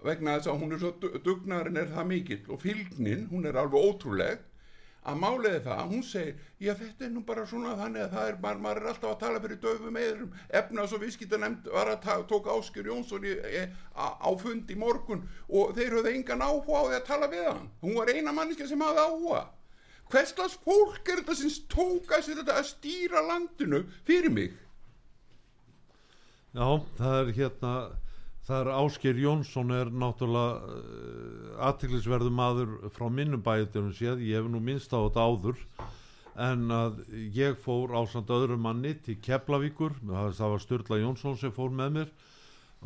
[0.04, 3.56] vegna þess að hún er svo du- dugnarinn er það mikill og fylgnin, hún er
[3.62, 4.44] alveg ótrúleg
[5.08, 8.38] að máliði það, hún segir já þetta er nú bara svona þannig að það er
[8.42, 12.00] maður, maður er alltaf að tala fyrir döfum eðrum efnas og viðskipta nefnd var að
[12.04, 13.62] ta- tók Áskjör Jónsson í, e,
[13.96, 17.46] á, á fund í morgun og þeir höfðu engan áhuga á því að tala við
[17.48, 17.70] hann.
[17.82, 19.44] Hún var eina manniska sem hafði áhuga.
[20.08, 24.54] Hvers slags fólk er þetta sem tóka sér þetta að stýra landinu fyrir mig?
[26.56, 26.68] Já,
[26.98, 27.72] það er hérna
[28.48, 34.48] það er Ásker Jónsson er náttúrulega uh, aðtiklisverðu maður frá minnum bæjutunum séð, ég hef
[34.48, 35.60] nú minnst á þetta áður
[36.38, 37.02] en að
[37.34, 42.12] ég fór ásand öðrum manni til Keflavíkur, það var Sturla Jónsson sem fór með mér.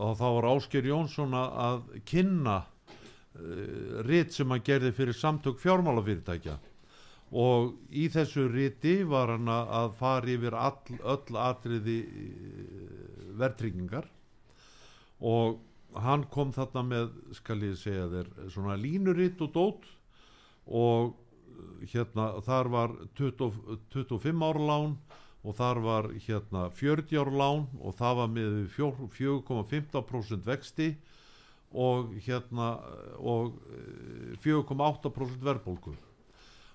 [0.01, 6.57] Og þá var Ásker Jónsson að, kynna uh, rit sem hann gerði fyrir samtök fjármálafyrirtækja.
[7.33, 14.09] Og í þessu riti var hann að fara yfir all, öll atriði uh, verðtryggingar
[15.23, 15.61] og
[16.03, 19.89] hann kom þarna með skal ég segja þér svona línuritt og dót.
[20.67, 23.51] Og uh, hérna þar var 20,
[23.95, 24.97] 25 ára lán
[25.43, 30.93] og þar var hérna 40 ára lán og það var með 4,15% vexti
[31.73, 32.75] og hérna
[33.19, 35.95] og eh, 4,8% verðbólgu.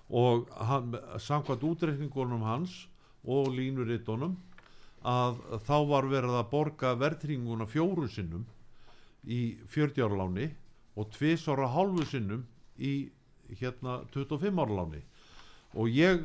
[0.08, 2.86] Og hann, samkvæmt útreikningunum hans
[3.22, 4.34] og línurittunum
[5.08, 8.46] að þá var verið að borga verðtringuna fjóru sinnum
[9.24, 10.48] í 40 ára láni
[10.98, 12.44] og tvisara hálfu sinnum
[12.76, 13.10] í
[13.60, 15.02] hérna 25 ára láni.
[15.76, 16.22] Og ég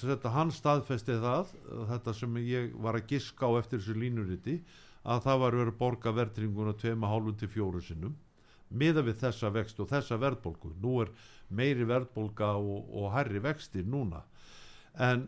[0.00, 1.52] þetta hann staðfesti það
[1.90, 4.56] þetta sem ég var að giska á eftir þessu línuriti
[5.04, 8.18] að það var verið að borga verðtringuna 2,5 til 4 sinnum
[8.70, 10.72] miða við þessa vext og þessa verðbólgu.
[10.82, 11.10] Nú er
[11.50, 14.22] meiri verðbólga og, og hærri vextir núna.
[14.94, 15.26] En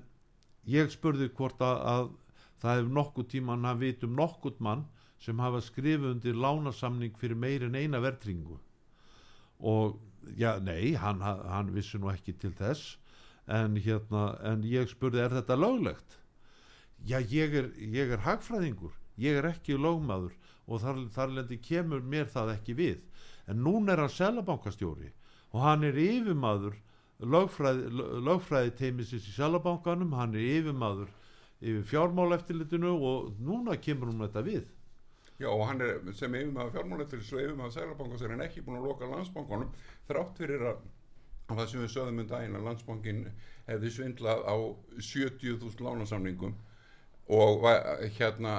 [0.71, 2.11] ég spurði hvort að, að
[2.63, 4.87] það hef nokkuð tíman að vita um nokkuð mann
[5.23, 8.59] sem hafa skrifið undir lánasamning fyrir meiri en eina verðringu
[9.63, 10.01] og
[10.37, 12.97] já, nei, hann, hann vissi nú ekki til þess.
[13.51, 16.19] En hérna, en ég spurði er þetta löglegt?
[17.07, 18.95] Já, ég er, ég er hagfræðingur.
[19.19, 20.35] Ég er ekki lögmaður
[20.67, 23.01] og þar, þar lendi kemur mér það ekki við.
[23.51, 25.11] En núna er hann selabankastjóri
[25.53, 26.79] og hann er yfirmaður
[27.23, 27.91] lögfræði,
[28.25, 31.11] lögfræði teimisins í selabankanum, hann er yfirmaður
[31.63, 34.65] yfir fjármáleftilitinu og núna kemur hún þetta við.
[35.41, 38.89] Já, og hann er sem yfirmaður fjármálættilis og yfirmaður Sælabankans er hann ekki búin að
[38.91, 39.73] loka landsbankanum
[40.11, 40.83] þrátt fyrir að
[41.53, 43.23] það sem við sögðum um daginn að landsbankin
[43.67, 44.57] hefði svindlað á
[44.99, 46.55] 70.000 lánasamningum
[47.39, 47.67] og
[48.19, 48.55] hérna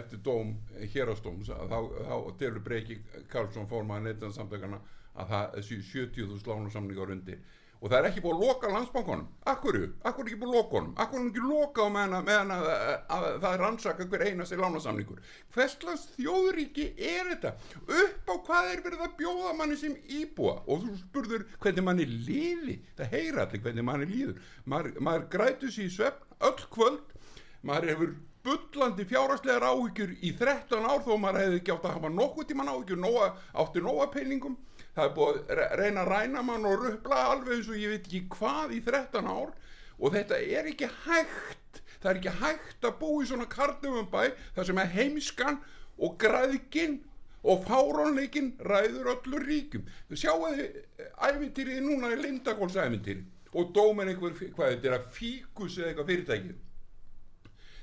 [0.00, 0.54] eftir dóm
[0.94, 7.40] hérastóms þá, þá telur Breki Karlsson fórmaður neittans að það séu 70.000 lánasamningar undir
[7.80, 10.76] og það er ekki búið að loka landsbankunum akkurju, akkur er ekki búið að loka
[10.76, 10.92] honum?
[11.00, 14.58] Akkur er ekki loka á meðan, meðan að, að, að það er rannsaka hver einasti
[14.60, 15.22] lánasamningur?
[15.56, 17.54] Hverslas þjóðríki er þetta?
[18.02, 20.56] Upp á hvað er verið að bjóða manni sem íbúa?
[20.68, 22.80] Og þú spurður hvernig manni líði.
[23.00, 24.50] Það heyra allir hvernig manni líður.
[24.68, 27.16] Maður, maður grætur sér í svefn öll kvöld.
[27.64, 32.10] Maður hefur bullandi fjárhagslegar áhyggjur í 13 ár þó maður hefði ekki átt að hafa
[32.14, 33.26] nokkuð tíman áhyggjur nóga,
[33.60, 34.56] átti nóga peningum
[34.96, 37.92] það er búið að re- reyna að ræna mann og röpla alveg eins og ég
[37.94, 39.52] veit ekki hvað í 13 ár.
[40.00, 41.82] Og þetta er ekki hægt.
[42.00, 44.24] Það er ekki hægt að búa í svona kartumabæ
[44.56, 45.60] þar sem er heimskan
[46.00, 46.98] og græðkin
[47.40, 49.84] og fárónleikin ræður öllur ríkum.
[50.12, 50.80] Sjáu þið
[51.28, 56.58] æfintýrið núna í Lindakólsæfintýri og dómin einhver, hvað þetta er að fíkus eða eitthvað fyrirtækið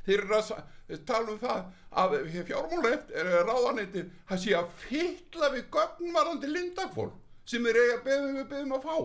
[0.08, 1.64] þeir eru að tala um það
[2.02, 2.18] að
[2.48, 7.10] fjármála eftir ráðanætti það sé að fylla við gögnvarandi lindakfól
[7.48, 8.98] sem þeir eiga beðum við beðum að fá.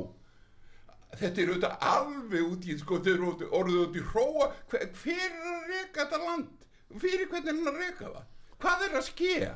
[1.12, 4.46] Þetta er auðvitað alveg út í sko, þeir eru orðið út í hróa.
[4.72, 6.64] Hver, hver er að reka þetta land?
[7.02, 8.24] Fyrir hvernig er hann að reka það?
[8.62, 9.52] Hvað er að skeja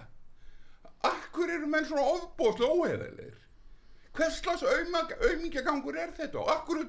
[1.07, 3.43] akkur eru menn svona ofbóðslega óheðilegir
[4.17, 6.41] hvers slags aumingjagangur er þetta?
[6.41, 6.83] Og akkur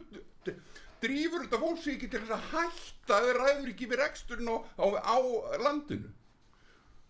[1.03, 4.57] drýfur þetta fólk sig ekki til þess að hætta eða ræður ekki við reksturinn á,
[4.81, 5.17] á, á
[5.63, 6.09] landinu.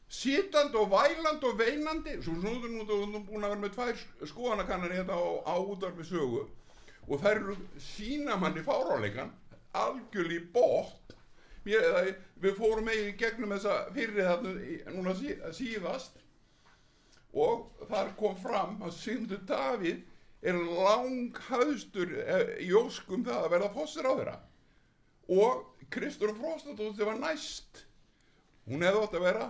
[0.08, 4.94] Sitandi og vælandi og veinandi svo snúður nú þú búin að vera með tvær skoðanakannar
[4.96, 6.46] hérna á, á útvarfi sögu
[7.08, 9.34] og þær eru sína manni fáráleikan
[9.76, 11.16] algjörlega í bótt
[11.68, 16.16] við fórum með í gegnum þessa þarna í- núna sí, síðast
[17.36, 20.00] og þar kom fram að Sigmundur Davíð
[20.42, 22.14] er langhæðstur
[22.62, 24.38] í óskum það að verða fossir á þeirra
[25.28, 27.86] og Kristur Frostadóttir var næst.
[28.68, 29.48] Hún hefði átt að vera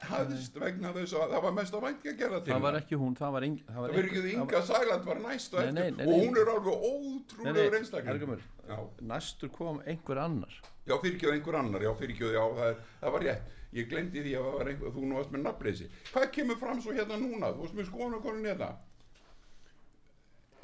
[0.00, 2.98] hæðst vegna þess að það var mest að vænti að gera til það var ekki
[3.02, 5.74] hún, það var, ing, það var ekki Inga Sæland var næst og eftir.
[5.76, 6.22] nei, nei, og nei.
[6.24, 8.78] hún er alveg Ergumur, já,
[9.12, 10.60] næstur kom einhver annar.
[10.88, 13.56] Já fyrirgjöðu einhver annar já fyrirgjöðu, já það, það var rétt.
[13.76, 15.90] Ég glemdi því að einhver, þú nú varst með nafnleysi.
[16.14, 17.52] Hvað kemur fram svo hérna núna?
[17.52, 18.70] Þú varst með skoðanakonin hérna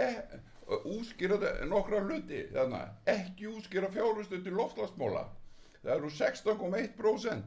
[0.03, 0.19] eh,
[0.85, 5.25] úskýra þetta- nokkra hluti þarna, ekki úskýra fjárhustu til loftlagsmóla
[5.83, 7.43] það eru 16,1%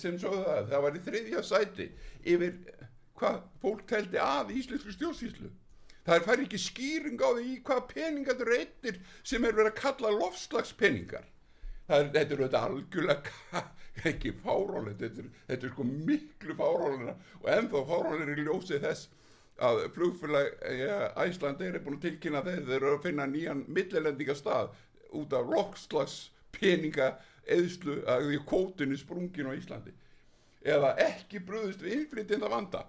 [0.00, 1.86] sem sögðu það, það var í þriðja sæti
[2.24, 2.54] yfir
[3.18, 5.50] hvað fólk teldi að í íslensku stjórnsýslu.
[6.04, 9.80] Það fær ekki skýring á því hvað peningar þetta eru eittir sem er verið að
[9.80, 11.24] kalla lofslagspeningar
[11.88, 13.62] það er, þetta er auðvitað algjörlega
[14.10, 15.00] ekki fáránlegt.
[15.04, 19.02] Þetta er, þetta er sko miklu fáránlega og ennþá fáránlega í ljósi þess
[19.62, 24.34] að flugfélag ja, Æslandir er búin að tilkynna þeir þeir eru að finna nýjan millilendinga
[24.38, 24.72] stað
[25.14, 27.12] út af loftslagspeninga
[27.54, 29.94] eðslu að því kvótinu sprungin á Íslandi.
[30.64, 32.82] Eða ekki bröðust við innflytjenda vanda.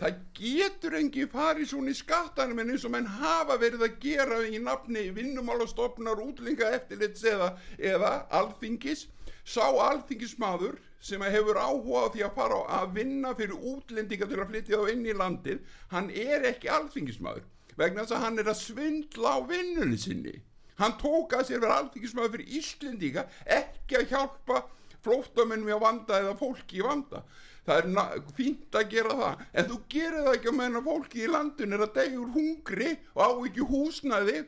[0.00, 4.38] Það getur engi farið svona í skattanum en eins og menn hafa verið að gera
[4.48, 9.04] í nafni vinnumálastofnar útlinga eftirlits eða, eða alþingis.
[9.44, 14.50] Sá alþingismadur sem hefur áhuga á því að fara að vinna fyrir útlendinga til að
[14.52, 17.46] flytja þá inn í landið hann er ekki alþingismadur
[17.80, 20.34] vegna þess að hann er að svindla á vinnunni sinni.
[20.80, 24.62] Hann tók að sér vera alþingismadur fyrir Íslendinga ekki að hjálpa
[25.04, 27.22] flóttamennum í að vanda eða fólki í vanda.
[27.64, 31.22] Það er fínt að gera það en þú gerir það ekki að meðan að fólki
[31.24, 34.38] í landinu er að degja úr hungri og á ekki húsnæði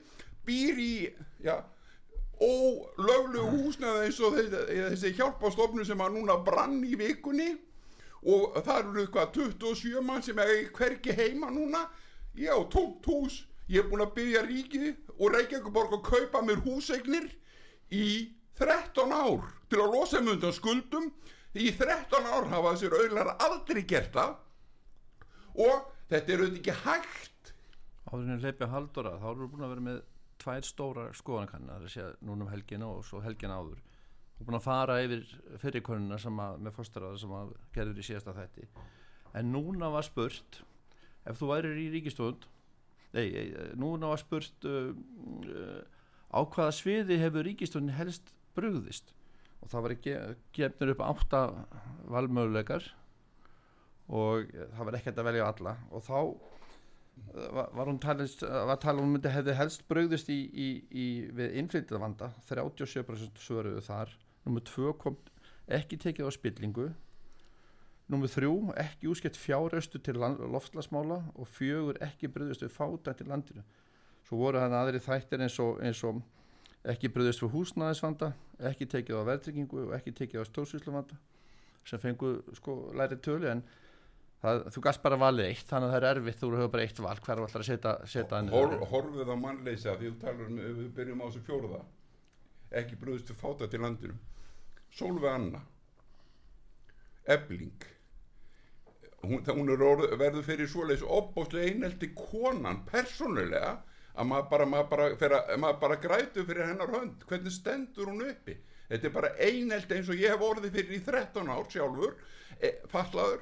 [0.46, 0.94] býr í
[1.44, 1.56] já,
[2.42, 7.52] ólöflegu húsnæði eins og þessi, hjálpastofnu sem að núna brann í vikunni.
[8.22, 11.87] Og það eru hvað 27 mann sem er hvergi heima núna.
[12.38, 13.42] Já, tómt hús.
[13.70, 17.28] Ég er búin að byggja ríkið og Reykjavíkuborg að kaupa mér húseignir
[17.94, 18.07] í
[18.59, 21.11] 13 ár til að losa mig undan skuldum.
[21.55, 24.35] Í 13 ár hafa þessir auðlar aldrei gert það.
[25.62, 27.52] Og þetta er auðvitað ekki hægt.
[28.12, 30.00] Áður en hleypi að haldora þá við búin að vera með
[30.42, 33.81] tvær stóra skoðanakanna það er að segja núna um helgina og svo helgina áður.
[34.38, 35.24] Og búin að fara yfir
[35.62, 36.18] fyrirkonuna
[36.59, 38.68] með fóstaraða sem að gerður í síðasta þætti.
[39.38, 40.62] En núna var spurt
[41.28, 42.48] ef þú værir í ríkistofund
[43.14, 44.90] nei, nei, núna var spurt uh,
[45.46, 45.83] uh,
[46.33, 49.12] á hvaða sviði hefur ríkistofun helst brugðist?
[49.62, 50.16] Og það var ekki
[50.57, 51.42] gefnir upp átta
[52.11, 52.88] valmöguleikar
[54.12, 55.76] og það var ekkert að velja alla.
[55.94, 56.16] Og þá
[57.53, 62.03] var, hún talist var talað um myndi hefði helst brugðist í, í, í við innflytjað
[62.03, 64.12] vanda 37% svöruðu þar.
[64.46, 65.16] Nummer 2 kom
[65.72, 66.90] ekki tekið á spillingu.
[68.12, 68.51] Nummer 3
[68.83, 71.22] ekki úskett fjáraustu til loftslagsmála.
[71.38, 73.64] Og fjögur ekki brugðist við fátækt í landinu.
[74.29, 76.22] Svo voru hann aðri þættir eins og, eins og
[76.88, 78.33] ekki bröðist fyrir húsnæðisvanda
[78.70, 81.18] ekki tekið á verðtryggingu og ekki tekið á stórsýsluvanda
[81.87, 83.48] sem fengu sko læri tölu.
[83.51, 83.62] En
[84.42, 86.98] það, þú gast bara valið eitt þannig að það er erfitt þú hefur bara eitt
[87.05, 90.88] val hver var alltaf að setja, Hor, horfið á mannleysa því þú talar um, við
[90.98, 91.83] byrjum á þessu fjóruða
[92.83, 94.14] ekki brúðist við fáta til landinu.
[94.92, 95.61] Sólveig Anna
[97.28, 97.85] Ebling
[99.22, 103.76] hún, það- hún orð, verður fyrir svoleiðis opbóðslega einelti konan persónulega
[104.18, 107.22] að maður bara, maður bara, fyrir, að- maður bara grætu fyrir hennar hönd.
[107.28, 108.57] Hvernig stendur hún uppi?
[108.90, 112.16] Þetta er bara einelti eins og ég hef orðið fyrir í 13 ár sjálfur
[112.61, 113.40] e, fallaður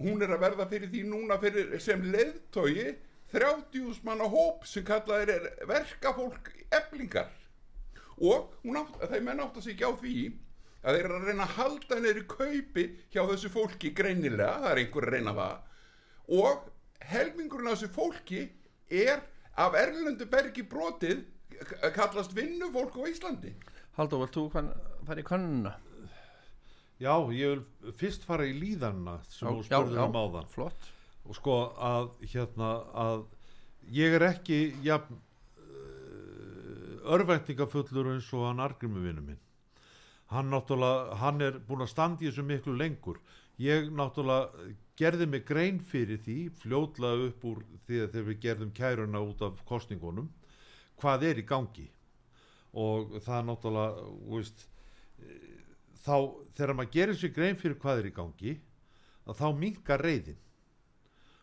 [0.00, 2.94] hún er að verða fyrir því núna fyrir, sem leiðtogi
[3.34, 7.30] 30 manna hóp sem kallaðir er verkafólk eblingar
[8.20, 10.14] og átt, þeir menn átt að ekki á því
[10.80, 14.80] að þeir eru að reyna að halda neyri kaupi hjá þessu fólki greinilega, það er
[14.82, 16.64] einhver að reyna það og
[17.10, 18.42] helmingurinn af þessu fólki
[18.90, 19.22] er
[19.60, 21.22] af erlendu bergi brotið
[21.94, 23.52] kallast vinnufólk á Íslandi.
[23.98, 25.74] Haldur, vilt þú fara í könnuna?
[27.00, 30.48] Já, ég vil fyrst fara í líðanna sem þú spurður um áðan.
[30.52, 30.88] Flott.
[31.24, 33.22] Og sko að hérna að
[33.94, 39.40] ég er ekki jafn uh, örvæntingafullur eins og hann argrimu vinnu minn.
[40.30, 43.18] Hann náttúrulega, hann er búin að standa í þessu miklu lengur.
[43.60, 44.68] Ég náttúrulega
[45.00, 49.42] gerði mig grein fyrir því fljótlega upp úr því að þegar við gerðum kæruna út
[49.48, 50.28] af kostningunum
[51.00, 51.86] hvað er í gangi.
[52.76, 54.66] Og það náttúrulega þú veist,
[55.24, 55.49] eh,
[56.04, 56.16] þá
[56.56, 58.54] þegar maður gerir sér grein fyrir hvað er í gangi
[59.30, 60.38] þá minkar reyðin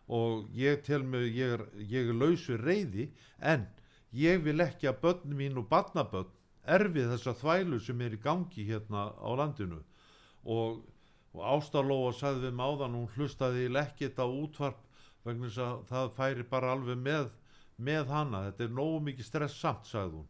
[0.08, 3.67] og ég tel mig ég er, ég er lausu reyði en
[4.15, 6.32] ég vil ekki að börn mín og barnabörn
[6.67, 9.80] erfið þessa þvælu sem er í gangi hérna á landinu.
[10.43, 10.82] Og,
[11.36, 14.80] og Ástarlóa sagði við máðan hún hlustaði lekkit á útvarp
[15.28, 17.30] vegna þess að það færi bara alveg með,
[17.78, 18.46] með hana.
[18.50, 20.28] Þetta er nógu mikið stress samt sagði hún.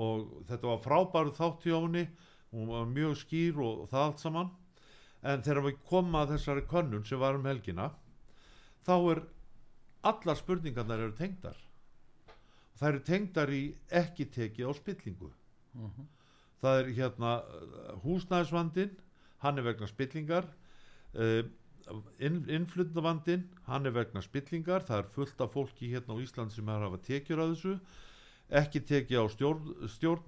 [0.00, 2.06] Og þetta var frábæru þátt hjá henni
[2.54, 4.52] hún var mjög skýr og, það allt saman.
[5.20, 7.90] En þegar við komum að þessari könnun sem var um helgina
[8.86, 9.20] þá er
[10.10, 11.58] allar spurningarnar eru tengdar.
[12.80, 13.62] Það eru tengdar í
[14.00, 15.28] ekki tekið á spillingu.
[16.60, 18.96] Það er hérna uh, húsnæðisvandin
[19.44, 20.48] hann er vegna spillingar.
[21.12, 21.44] Uh,
[22.20, 24.84] inn, innflutnavandin hann er vegna spillingar.
[24.88, 27.76] Það er fullt af fólki hérna á Ísland sem er að hafa tekjur að þessu.
[28.60, 30.24] Ekki tekið á stjórn,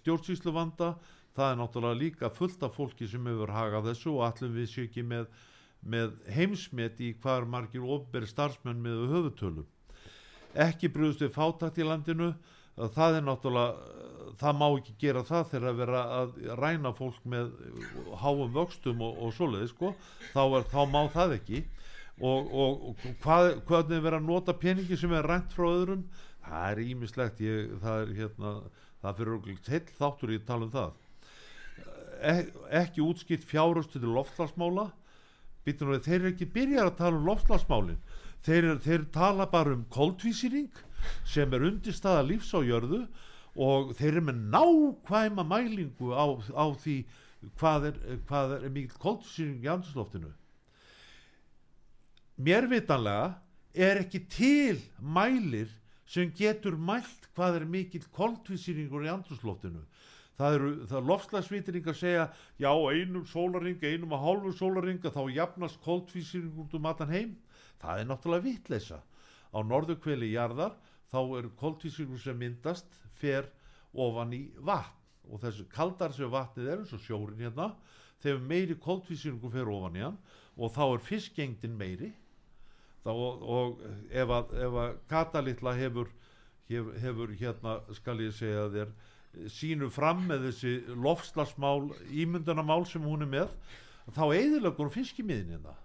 [0.00, 0.94] stjórnsýsluvanda
[1.36, 4.88] það er náttúrulega líka fullt af fólki sem hefur hagað þessu og allum við séu
[4.88, 5.28] ekki með,
[5.82, 9.70] með heimsmet í hvað er margir ofberi starfsmenn með höfutölum
[10.52, 12.32] ekki brúðust við fátakt í landinu.
[12.76, 14.00] Það er náttúrulega
[14.40, 17.50] það má ekki gera það þegar að vera að ræna fólk með
[18.22, 19.92] háum vöxtum og, og svoleiði sko.
[20.32, 21.62] Þá, er, þá má það ekki.
[22.22, 26.06] Og, og, og hvað, hvernig er verið að nota peningi sem er rænt frá öðrum?
[26.42, 28.54] Það er ímislegt ég, það er hérna
[29.02, 30.98] það fyrir okkur heill þáttur í tala um það
[32.22, 34.90] ekki útskipt fjárhust til loftslagsmála.
[35.66, 38.00] Býtum við þeir eru ekki byrjar að tala um loftslagsmálin.
[38.42, 40.70] Þeir, þeir tala bara um koldvísýring
[41.26, 43.04] sem er undirstaða lífs á jörðu
[43.58, 46.96] og þeir eru með nákvæma mælingu á, á því
[47.58, 50.30] hvað er, hvað er mikil koldvísýring í andrúsloftinu
[52.42, 53.32] mér vitanlega
[53.74, 55.70] er ekki til mælir
[56.06, 59.82] sem getur mælt hvað er mikill koldvísýringur í andrúsloftinu
[60.38, 62.26] það eru, það lofslagsvitringar segja
[62.60, 67.34] já, einum sólaring, einum og hálfu sólaringa þá jafnast koldvísýringur út um allan heim.
[67.82, 69.02] Það er náttúrulega vitleisa
[69.52, 70.78] á norðurkveli jarðar
[71.12, 73.50] þá er koldvísýringur sem myndast fer
[73.92, 74.98] ofan í vatn.
[75.30, 77.68] Og þessu kaldar sem vatnið er eins og sjórin hérna
[78.24, 80.18] þegar meiri koldvísýringur fer ofan í hann
[80.56, 82.10] og þá er fiskengdin meiri.
[83.02, 83.80] Þá, og, og
[84.14, 86.10] ef að, að katalitla hefur,
[86.70, 88.92] hefur hefur hérna skal ég segja þér
[89.52, 93.54] sínu fram með þessi lofslagsmál, ímyndunamál sem hún er með
[94.12, 95.76] þá eðilegur fiskimiðin hérna.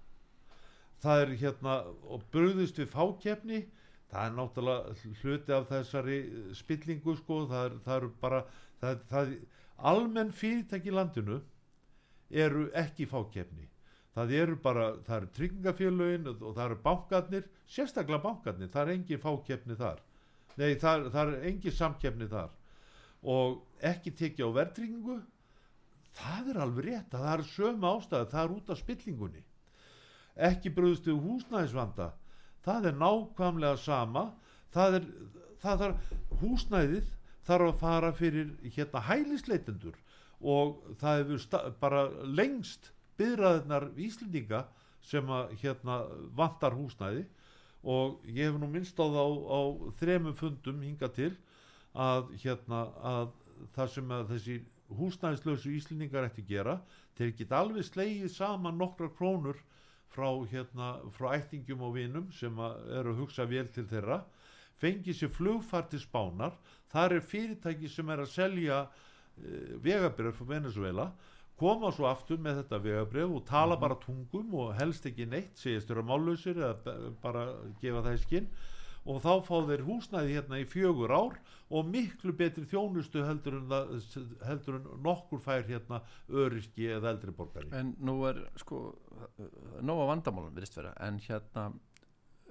[1.02, 1.76] Það er hérna
[2.10, 3.62] og bröðist við fákefni
[4.12, 6.18] það er náttúrulega hluti af þessari
[6.58, 8.42] spillingu sko það er, það er bara
[8.82, 9.34] það, það,
[9.92, 11.40] almenn fyrirtæki í landinu
[12.44, 13.68] eru ekki fákefni
[14.18, 19.22] það eru bara, það eru tryggingafélögin og það eru bankarnir sérstaklega bankarnir, það er engin
[19.22, 20.00] fákefni þar.
[20.58, 22.56] Nei, það, það er engin samkefni þar
[23.24, 25.18] og ekki tekið á verðtryggingu
[26.18, 29.44] það er alveg rétt að það er sömu ástæðu, það er út af spillingunni.
[30.48, 32.12] Ekki bröðust við húsnæðisvanda
[32.68, 34.26] það er nákvæmlega sama
[34.76, 35.08] það er,
[35.62, 35.96] það er
[36.42, 37.14] húsnæðið
[37.48, 39.96] þarf að fara fyrir hérna hælisleitendur
[40.42, 44.66] og það hefur bara lengst byðraðirnar Íslendinga
[45.02, 46.02] sem að hérna
[46.38, 47.24] vantar húsnæði
[47.88, 49.62] og ég hef nú minnst á það á, á
[50.02, 51.32] þremum fundum hinga til
[51.98, 52.82] að hérna
[53.12, 53.32] að
[53.76, 54.58] það sem að þessi
[54.98, 56.76] húsnæðislausu íslendingar ætti að gera
[57.18, 59.60] þeir geta alveg slegið saman nokkra krónur
[60.14, 64.22] frá hérna frá ættingum og vinum sem eru að hugsa vel til þeirra
[64.82, 66.56] fengið sér flugfart til spánar
[66.94, 71.10] þar er fyrirtæki sem er að selja uh, vegabrjöf frá Venezuela
[71.58, 75.90] koma svo aftur með þetta vegabrjöf og tala bara tungum og helst ekki neitt segist
[75.90, 77.48] þeirra mállausir eða bara
[77.82, 78.52] gefa það í skinn
[79.08, 81.38] og þá fá þeir húsnæði hérna í fjögur ár
[81.68, 83.94] og miklu betri þjónustu heldur en, það,
[84.48, 87.72] heldur en nokkur fær hérna öryski eða eldri borgari.
[87.76, 88.82] En nú er sko
[89.86, 91.70] nóga vandamálum virðist vera en hérna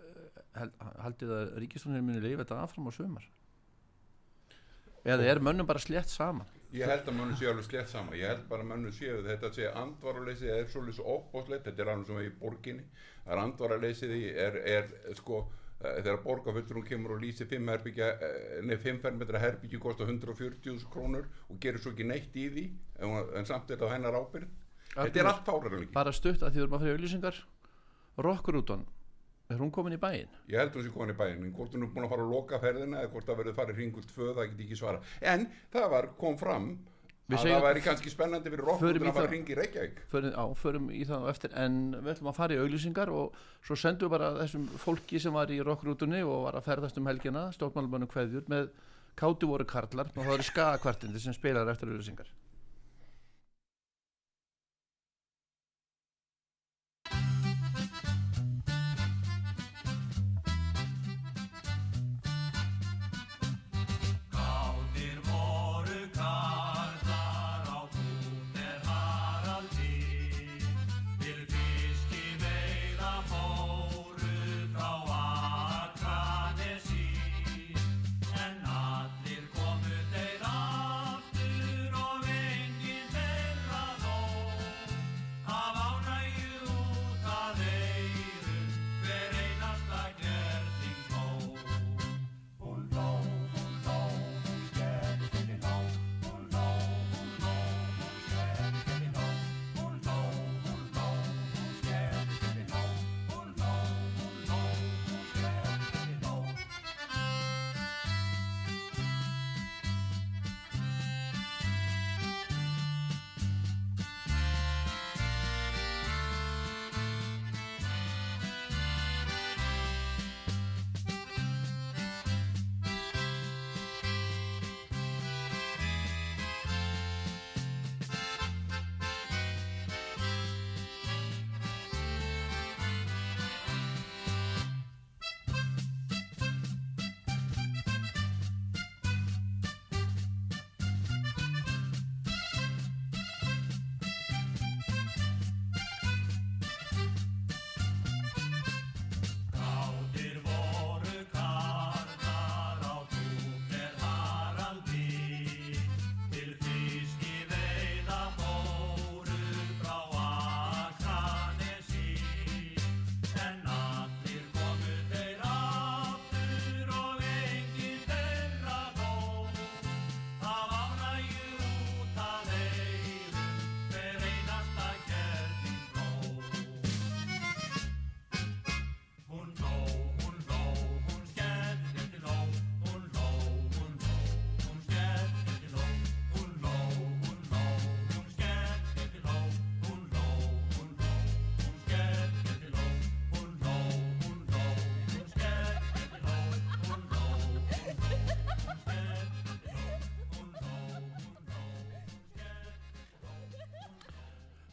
[0.00, 3.28] eh, held, haldið að ríkistónir muni leifa þetta áfram á sumar?
[5.06, 6.48] Eða er mönnum bara slétt saman?
[6.74, 9.48] Ég held að mönnum séu alveg slett sama ég held bara að mönnum séu þetta
[9.48, 12.88] að segja andvaraleysi er svolítið svo opbóðslegt þetta er alveg sem í borginni.
[13.22, 14.90] Það er andvaraleysið í er, er
[15.20, 15.44] sko
[15.80, 21.26] þegar borgarfullurinn kemur og lýsir 5 herbyggja, eh, nei 5 fermetra herbyggju kostar 140.000 krónur
[21.50, 22.64] og gerir svo ekki neitt í því
[23.00, 24.48] en, en samt er þetta á hennar ábyrð
[24.94, 27.42] þetta er allt fárarleiki bara stutt að því við erum að í auðlýsingar
[28.16, 28.86] Rokkurúton,
[29.52, 30.30] er hún komin í bæinn?
[30.48, 32.30] Ég held hún sé komin í bæinn, en hvort hún er búin að fara að
[32.32, 35.02] loka ferðina eða hvort það verður farið hringul tvö, það get ekki svara.
[35.20, 36.70] En það var, kom fram
[37.26, 39.26] að það væri kannski spennandi fyrir Förum í að fara það.
[39.26, 39.96] að ringi Reykjavík.
[40.12, 43.34] förum, á, förum í það á eftir en við ætlum að fara í auglýsingar og
[43.66, 47.06] svo sendum við bara þessum fólki sem var í rockrútunni og var að ferðast um
[47.10, 48.68] helgina stjórnmálumönnum kveðjur með
[49.18, 52.30] kátu voru karlar og það eru skagakvartindi sem spilar eftir auglýsingar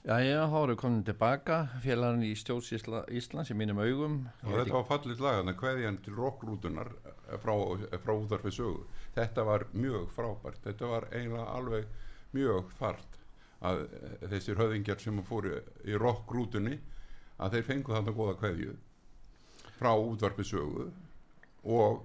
[0.04, 4.76] skerði Jæja, þá við komin tilbaka félagarinn í stjórnsísla Íslands í mínum augum Og þetta
[4.76, 6.89] var fallit lag, þannig að kveðjan til rockrútunar
[7.39, 7.54] frá,
[8.04, 8.84] frá útvarfið sögu.
[9.16, 11.88] Þetta var mjög frábært, þetta var eiginlega alveg
[12.36, 13.20] mjög þart
[13.64, 15.56] að eh, þessir höfðingjar sem fóru
[15.88, 16.80] í rockrútunni
[17.39, 18.76] að þeir fengu þarna góða kveðju
[19.78, 20.89] frá útvarfið sögu
[21.64, 22.04] og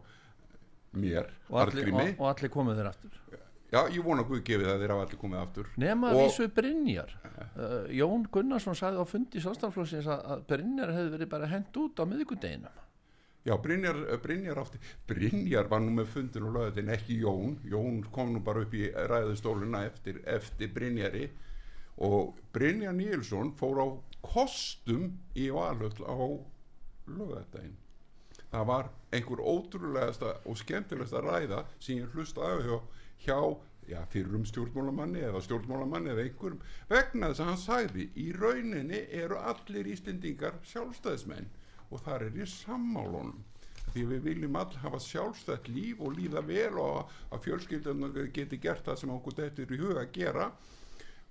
[0.95, 2.13] mér, Arngrími.
[2.15, 4.93] og, og allir komið þeir aftur Já, ég vona að Guð gefi það að þeir
[4.95, 5.67] hafa allir komið aftur.
[5.77, 10.93] Nema að Og- vísu Brynjar uh, Jón Gunnarsson sagði á fundi Sjálfstaflóksins að, að Brynjar
[10.97, 12.85] hefði verið bara hent út á miðvikudeginum
[13.49, 18.33] Já, Brynjar, Brynjar átti, Brynjar var nú með fundin og löðin ekki Jón, Jón kom
[18.35, 21.29] nú bara upp í ræðustóluna eftir, eftir Brynjari
[22.05, 23.87] og Brynjar Níelsson fór á
[24.27, 26.17] kostum í valöll á
[27.09, 27.77] lögadaginn.
[28.53, 32.79] það var einhver ótrúlegasta og skemmtilegasta ræða sem ég hlusta á hjá,
[33.25, 33.41] hjá
[33.89, 39.39] já, fyrrum stjórnmálamanni eða stjórnmálamanni eða einhverjum vegna þess að hann sagði í rauninni eru
[39.53, 41.49] allir Íslendingar sjálfstæðismenn
[41.89, 43.45] og þar er ég sammálunum
[43.95, 48.85] því við viljum all hafa sjálfstætt líf og líða vel og að fjölskyldunar geti gert
[48.85, 50.51] það sem okkur þetta er í huga að gera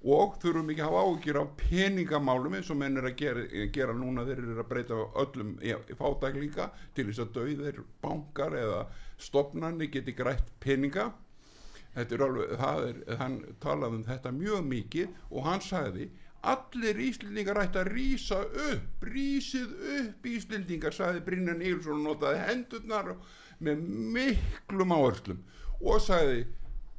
[0.08, 3.94] og þurfum ekki að hafa áhyggjur af peningamálum eins og menn er að gera, gera
[3.98, 5.54] núna þeir eru að breyta öllum
[6.02, 6.68] fátæklinga
[6.98, 8.84] til þess að dauðir bankar eða
[9.22, 11.12] stopnarnir geti grætt peninga
[11.98, 16.10] er alveg, er, hann talaði um þetta mjög mikið og hann sagði
[16.48, 23.16] allir Íslendingar ætti að rýsa upp, rýsið upp Íslendingar, sagði Brynjan Nílsson og notaði hendurnar
[23.64, 23.82] með
[24.16, 25.42] miklum áherslum
[25.82, 26.46] og sagði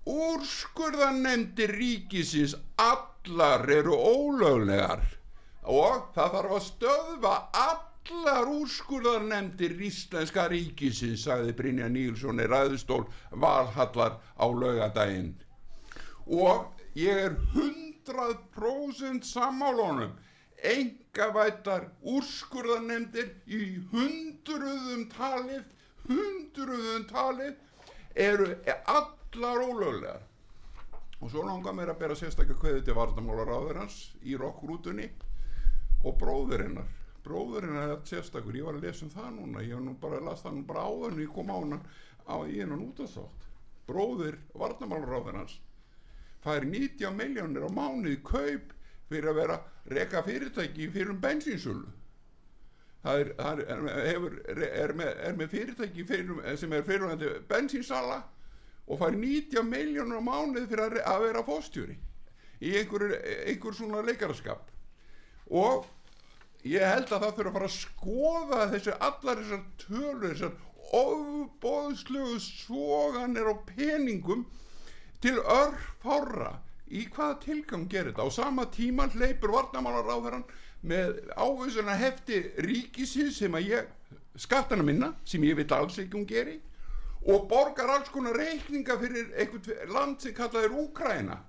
[0.09, 5.05] úrskurðanemndir ríkisins allar eru ólöglegar
[5.69, 14.19] og það þarf að stöðva allar úrskurðarnemndir íslenska ríkisins sagði Brynja Nílsson í ræðustól valhallar
[14.37, 15.35] á laugadaginn
[16.27, 20.17] og ég er 100% sammálunum
[20.59, 25.65] engavættar úrskurðarnemndir í hundruðum talið
[26.09, 27.57] hundruðum talið
[28.19, 28.49] eru
[28.89, 30.23] allar ólöglegar.
[31.21, 35.09] Og svo langar mér að bera sérstaklega kveði til vartamálar áðurans í rockrútunni
[36.07, 36.98] og bróðurinnar
[37.29, 40.43] bróðurinnar er sérstakur, ég var að lesa um það núna ég hef nú bara las
[40.45, 41.77] það nú bara áður en ég kom á hann
[42.29, 43.47] á í hennan útastátt
[43.89, 45.59] bróður vartamálar áðurans
[46.45, 48.75] fær 90 miljónir á mánuði kaup
[49.09, 49.61] fyrir að vera
[49.93, 51.93] reka fyrirtæki fyrir um bensinsölu
[53.05, 58.23] það er, það er, hefur, er, með, er með fyrirtæki fyrir, sem er fyrirvændi bensinsala
[58.89, 61.99] og fær 90 miljónur á mánuði fyrir að, að vera fóstjóri
[62.59, 63.15] í einhver,
[63.47, 64.71] einhver svona leikaraskap.
[65.49, 65.87] Og
[66.67, 70.57] ég held að það þurfa að fara að skoða þessu allar þessar tölur þessar
[70.99, 74.47] ofbóðslugu svoganir og peningum
[75.23, 76.55] til örfára
[76.89, 78.25] í hvaða tilgang gerir þetta?
[78.25, 80.47] Á sama tíma hleypur varnamálaráðherran
[80.89, 83.93] með ávísuna hefti ríkisins sem að ég
[84.39, 86.57] skattana minna sem ég veit alls ekki hún geri
[87.29, 91.41] og borgar alls konar reikninga fyrir einhvern land sem kallað er Úkraina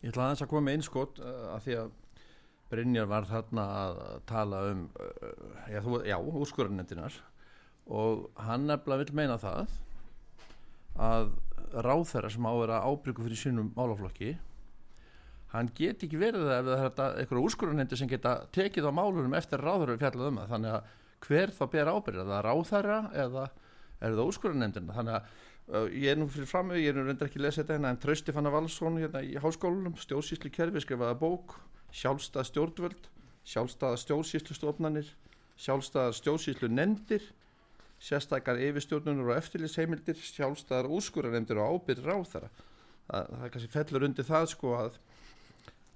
[0.00, 1.88] Ég ætla aðeins að koma með einskot uh, að því að
[2.70, 4.00] Brynjar var þarna að
[4.30, 5.30] tala um uh,
[5.70, 7.16] já, já úrskurðarnefndinar
[7.90, 9.72] og hann nefnilega vil meina það
[11.00, 11.32] að
[11.70, 14.36] ráðherra sem á að vera ábyrgu fyrir sínum málaflokki
[15.54, 18.92] hann get ekki verið það ef það er þetta einhverja úrskurðarnefndi sem geta tekið á
[18.94, 20.52] málunum eftir ráðherra er fjallað um það.
[20.54, 20.96] Þannig að
[21.26, 22.20] hver þá ber ábyrgð?
[22.20, 23.46] Er það ráðherra eða
[24.00, 25.32] er það úrskurðarnefndina þannig að
[25.74, 27.92] uh, ég er nú fyrir fram ég er nú reyndar ekki að lesa þetta hérna
[27.92, 31.58] en Trausti Fannar Valsson hérna í háskólanum stjórnsýslu kerfi skrifaða bók
[31.96, 33.10] sjálfstæða stjórnvöld
[33.50, 35.12] sjálfstæða stjórnsýslustofnanir
[35.60, 37.28] sjálfstæða stjórnsýslu nefndir
[38.00, 42.50] sérstakar yfirstjórnunur og eftirlitsheimildir sjálfstæðar úrskurðarnefndir og ábyrgð ráðherra.
[43.10, 45.00] Það, það kannski fellur undir það sko að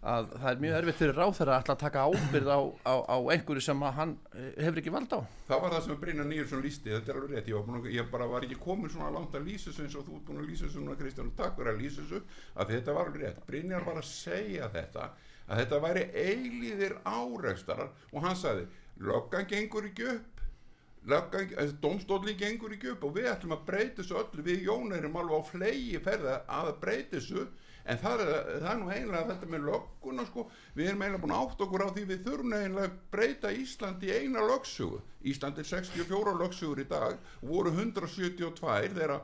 [0.04, 3.84] að það er mjög erfitt fyrir ráðherra að taka ábyrgð á, á, á einhverju sem
[3.96, 5.20] hann eh, hefur ekki vald á.
[5.48, 8.26] Það var það sem Brynjar Nýjursson lísti þetta er alveg rétt, ég, að, ég bara
[8.28, 10.66] var ekki komin svona langt að lýsa þessu eins og þú ert búin að lýsa
[10.66, 12.20] þessu núna Kristján, takk fyrir að lýsa þessu
[12.52, 15.08] að þetta var alveg rétt, Brynjar var að segja þetta
[15.48, 18.68] að þetta væri eilíðir áreikstarar og hann sagði
[19.04, 20.40] löggan gengur ekki upp.
[21.04, 21.50] Löggan,
[21.82, 23.04] domstóli gengur ekki upp.
[23.04, 24.44] Og við ætlum að breyta þessu öllu.
[24.46, 27.46] Við Jón erum alveg á flegi ferða að breyta þessu.
[27.84, 28.30] En það er,
[28.62, 31.88] það er nú eiginlega þetta með lögguna sko, við erum eiginlega búin átt okkur á
[31.92, 36.86] því við þurfum eiginlega að breyta Ísland í eina lögsugu, Ísland er 64 lögsugur í
[36.88, 37.18] dag.
[37.42, 38.54] Og voru 172
[38.96, 39.18] þegar,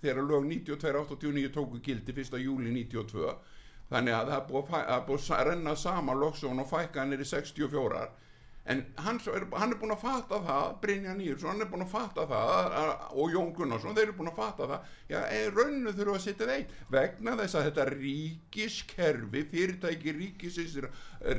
[0.00, 2.40] þegar lög 92-89 tóku gildi 1.
[2.40, 3.36] júli 92
[3.90, 8.06] þannig að það er búið að, renna sama lögsugun og fækka hann er í 64
[8.66, 11.92] en hann, er, hann er búin að fatta það Brynja Nýrsson, hann er búin að
[11.92, 14.88] fatta það að, að, og Jón Gunnarsson, þeir eru búin að fatta það.
[15.12, 20.76] Já, en rauninu þurfa að setja þeim vegna þess að þetta ríkiskerfi fyrirtæki ríkisins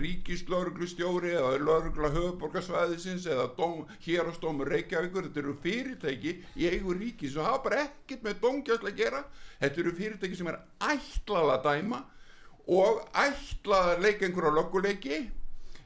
[0.02, 7.50] ríkislauruglustjóri eða laurugla höfuborgarsvæðisins eða dóm, hérastómur Reykjavíkur þetta eru fyrirtæki í eigu ríkis og
[7.50, 9.26] hafa bara ekkert með dómgjastlega að gera.
[9.60, 10.64] Þetta eru fyrirtæki sem er
[10.96, 12.06] ætlað að dæma
[12.68, 15.18] og ætlað að leika einhverja lögguleiki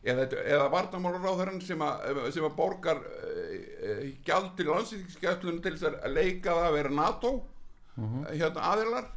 [0.03, 6.15] eða, eða varnamálaráðurinn sem, að- sem að borgar uh, gjald til landsýttingsgæslunum til þess að
[6.15, 7.33] leika það að vera NATO
[8.31, 9.09] hérna aðilar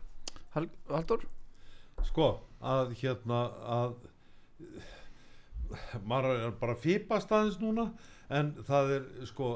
[0.55, 1.23] Hal- Halldór?
[2.05, 2.27] sko
[2.61, 3.39] að hérna
[3.79, 3.95] að
[6.05, 7.87] maður er bara fýpast aðeins núna
[8.35, 9.49] en það er sko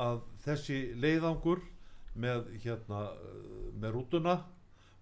[0.00, 1.60] að þessi leiðangur
[2.20, 3.02] með hérna
[3.80, 4.38] með rútuna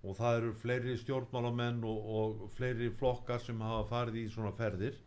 [0.05, 4.99] og það eru fleiri stjórnmálamenn og, og fleiri flokkar sem hafa farið í svona ferðir.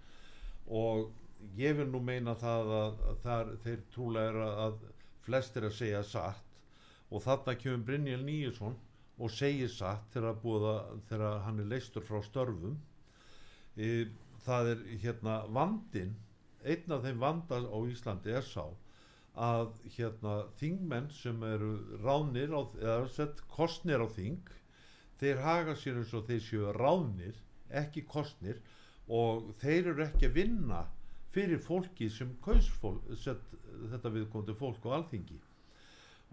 [0.67, 1.11] Og
[1.57, 4.81] ég vil nú meina það að, að þar, þeir trúlega er að
[5.25, 6.57] flestir að segja satt.
[7.11, 8.75] Og þarna kemur Brynjel Níusson
[9.21, 12.77] og segir satt þegar, búið að, þegar hann er leistur frá störfum.
[13.75, 14.07] E,
[14.45, 16.15] það er hérna vandin
[16.61, 18.65] einn af þeim vanda á Íslandi er sá
[19.41, 21.71] að hérna þingmenn sem eru
[22.03, 24.41] ránir á, eða sett kostnir á þing
[25.21, 27.37] þeir haga sér eins og þeir séu ránir
[27.81, 28.59] ekki kostnir
[29.11, 30.81] og þeir eru ekki að vinna
[31.31, 35.37] fyrir fólki sem kaus fólk, þetta viðkomandi fólk á alþingi.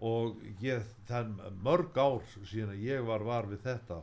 [0.09, 1.29] Og ég, er
[1.63, 3.99] mörg ár síðan að ég var var við þetta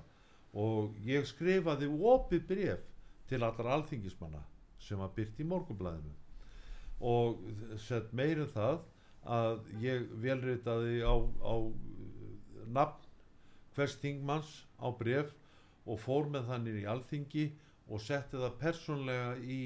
[0.56, 2.84] og ég skrifaði opið bref
[3.28, 4.42] til allra alþingismanna
[4.80, 6.14] sem var byrt í morgunblæðinu
[7.04, 7.40] og
[7.82, 8.78] sett meirinn það
[9.36, 11.54] að ég velritaði á, á
[12.72, 13.05] nafn
[13.76, 15.30] hvers þingmanns á bref
[15.86, 17.46] og fór með þannig í alþingi
[17.86, 19.60] og setti það persónlega í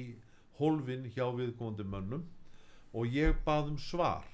[0.59, 2.23] hólfin hjá viðkomandi mönnum.
[2.93, 4.27] Og ég bað um svar.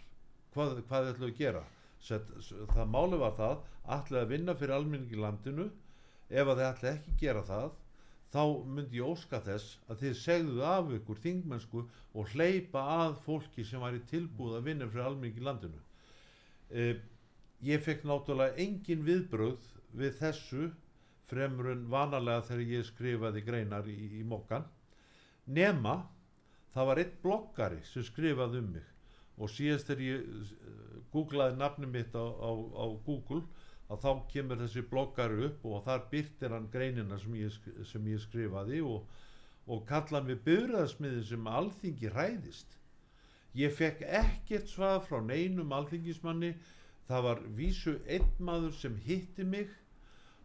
[0.54, 1.64] Hvað, hvað ætlaðu að gera?
[2.02, 2.30] Sett,
[2.74, 3.60] það máli var það
[3.98, 5.68] ætlaði að vinna fyrir almenningi landinu.
[6.28, 7.70] Ef að þið ætlaði ekki gera það
[8.34, 11.84] þá myndi ég óska þess að þið segðuð af ykkur þingmennsku
[12.18, 15.80] og hleypa að fólki sem væri tilbúð að vinna fyrir almenningi landinu.
[16.70, 16.98] Eh,
[17.66, 20.68] ég fekk náttúrulega engin viðbröð við þessu
[21.28, 24.68] fremur en vanalega þegar ég skrifaði greinar í, í mokkan.
[25.46, 25.98] Nema
[26.76, 28.86] það var einn bloggari sem skrifaði um mig.
[29.38, 33.44] Og síðast þegar ég uh, googlaði nafnum mitt á, á, á Google
[33.88, 38.24] að þá kemur þessi bloggari upp og þar byrtir hann greinina sem ég, sem ég
[38.24, 39.06] skrifaði og,
[39.68, 42.76] og kalla mig byrðasmiðin sem alþingi ræðist
[43.58, 46.52] ég fekk ekkert svað frá neinum alþingismanni
[47.08, 49.70] það var vísu einn maður sem hitti mig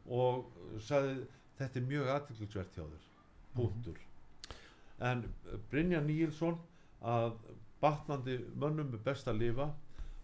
[0.07, 0.51] og
[0.83, 1.27] sagði
[1.59, 3.09] þetta er mjög aðtilsvert hjá þér.
[3.53, 3.99] Punktur.
[5.03, 5.25] En
[5.71, 6.59] Brynja Níelsson
[7.03, 7.35] að
[7.83, 9.69] batnandi mönnum er best að lifa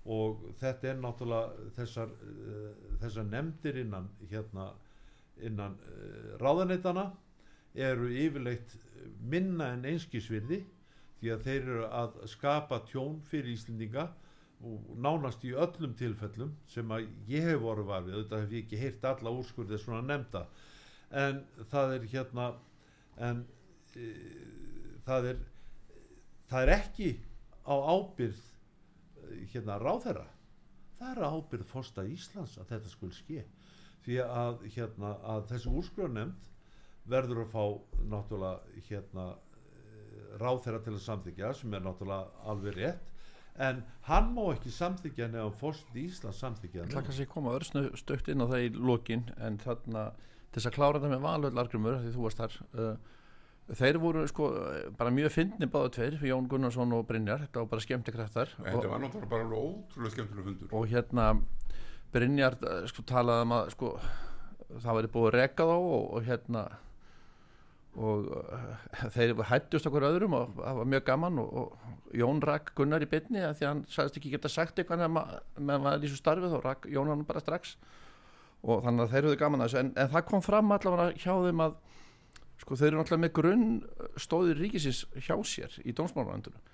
[0.08, 2.68] og þetta er náttúrulega þessar, uh,
[3.02, 4.70] þessar nefndir innan hérna
[5.44, 7.10] innan uh, ráðanettana
[7.78, 8.72] eru yfirleitt
[9.20, 10.62] minna en einskisvirði
[11.18, 14.08] því að þeir eru að skapa tjón fyrir Íslendinga
[14.66, 18.80] og nánast í öllum tilfellum sem að ég hef voru varfið, auðvitað hef ég ekki
[18.80, 20.46] heyrt alla úrskurðið svona nefnda
[21.14, 22.48] en það er hérna
[23.28, 23.44] en
[23.94, 24.08] e,
[25.06, 25.46] það er
[26.48, 27.10] það er ekki
[27.68, 30.26] á ábyrð eh, hérna ráðherra.
[30.98, 33.44] Það er ábyrð fórsta Íslands að þetta skul ske.
[34.04, 36.48] Því að hérna að þessi úrskurðarnefnd
[37.08, 37.64] verður að fá
[38.14, 43.07] náttúrulega hérna eh, ráðherra til að samþykja sem er náttúrulega alveg rétt
[43.58, 48.44] en hann má ekki samþykja nefnum fórsti Íslands samþykja Það kannski koma öll stökt inn
[48.44, 50.08] á það í lokin en þarna
[50.48, 53.16] til þess að klára þetta með valöld argumur því þú varst þar uh,
[53.78, 54.48] þeir voru sko
[54.96, 58.92] bara mjög fyndni báðu tveir Jón Gunnarsson og Brynjar þetta var bara skemmti kraftar Þetta
[58.94, 60.72] var náttúrulega bara ótrúlega skemmtilega fundur.
[60.72, 61.28] Og hérna
[62.14, 63.94] Brynjar uh, sko talaði um að sko
[64.68, 66.68] það væri búið að reka þá og, og hérna
[67.96, 68.74] og uh,
[69.14, 73.08] þeir hættust okkur öðrum og það var mjög gaman og, og Jón rak Gunnar í
[73.10, 77.10] bytni því hann sagðist ekki geta sagt eitthvað meðan maður þessu starfið þá rak Jón
[77.12, 77.76] hann bara strax.
[78.62, 79.80] Og þannig að þeir höfðu gaman að þessu.
[79.82, 81.76] En, en það kom fram allavega hjá þeim að
[82.58, 83.66] sko þeir eru náttúrulega með grunn
[84.18, 86.64] stóðir ríkisins hjá sér í dómsmálavændunum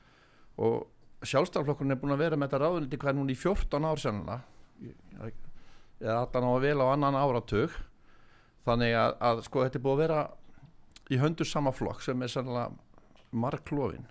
[0.64, 4.00] og sjálfstaflokkurinn er búin að vera með þetta ráðunliti hvað er núna í 14 ár
[4.00, 5.34] sannlega
[6.04, 7.76] eða allan á að vel á annan áratug.
[8.64, 10.20] Þannig að, að sko þetta er búið að vera
[11.12, 12.70] í höndur sama flokk sem er sannlega
[13.34, 14.06] marklofin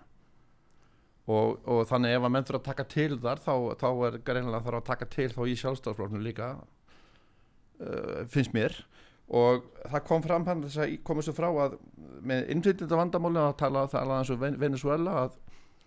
[1.31, 4.65] og, og þannig ef að menn þurfa að taka til þar þá, þá er greinlega
[4.65, 6.49] þarf að taka til þá í sjálfstaflokkurinn líka
[7.79, 8.75] uh, finnst mér.
[9.33, 11.77] Og það kom fram hann þess að komið svo frá að
[12.27, 15.37] með innflytjandi vandamálinu að tala það alveg eins og Ven- Venezuela að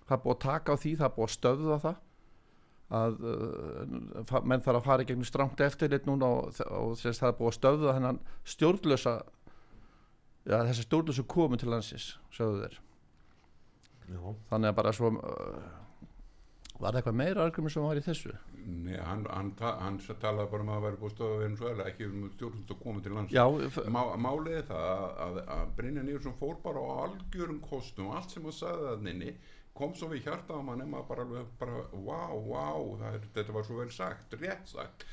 [0.09, 2.03] það er búið að taka á því, það er búið að stöðða það
[2.97, 7.29] að uh, menn þarf að fara í gegnum strangt eftirlit núna og, og þess, það
[7.29, 8.21] er búið að stöðða hennan
[8.57, 9.15] stjórnlösa
[10.47, 12.78] ja, þessi stjórnlösu komin til landsins sögðu þeir.
[14.07, 14.22] Já.
[14.53, 15.70] þannig að bara svo uh,
[16.76, 18.34] var það eitthvað meira argument sem var í þessu?
[18.66, 22.09] Nei, hann, hann, ta hann talaði bara um að það væri búið stöðu Venezuela, ekki
[22.09, 23.44] um stjórnvöld að koma til lands já,
[23.97, 28.47] Má, Málið það að, að, að Brynja Nýjarsson fór bara á algjörum kostum allt sem
[28.47, 29.36] hann sagði að nynni
[29.76, 33.57] kom svo við hjarta á mann nema bara alveg bara, wow, wow, það er, þetta
[33.57, 35.07] var svo vel sagt, rétt sagt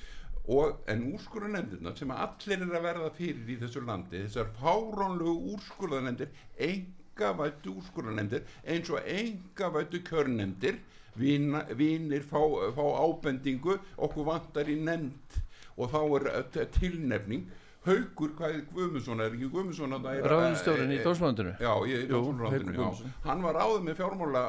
[0.47, 6.33] og en úrskurðanefndirna sem allir er að verða fyrir í þessu landi þessar fárónlegu úrskurðanefndir
[6.67, 10.81] engavættu úrskurðanefndir eins og engavættu kjörnefndir
[11.15, 12.39] Vina, vinir fá,
[12.73, 15.35] fá ábendingu okkur vantar í nefnd.
[15.77, 17.43] Og þá er t- tilnefning.
[17.85, 20.13] Haukur, hvað er Guðmundsson, er ekki Guðmundsson þarna?
[20.17, 21.53] Í- ráðunstjórin í eh, dómsmálandinu.
[21.61, 22.79] Já, ég, Jú, Jú, Haukur já.
[22.79, 23.13] Guðmundsson.
[23.27, 24.43] hann var áður með fjármála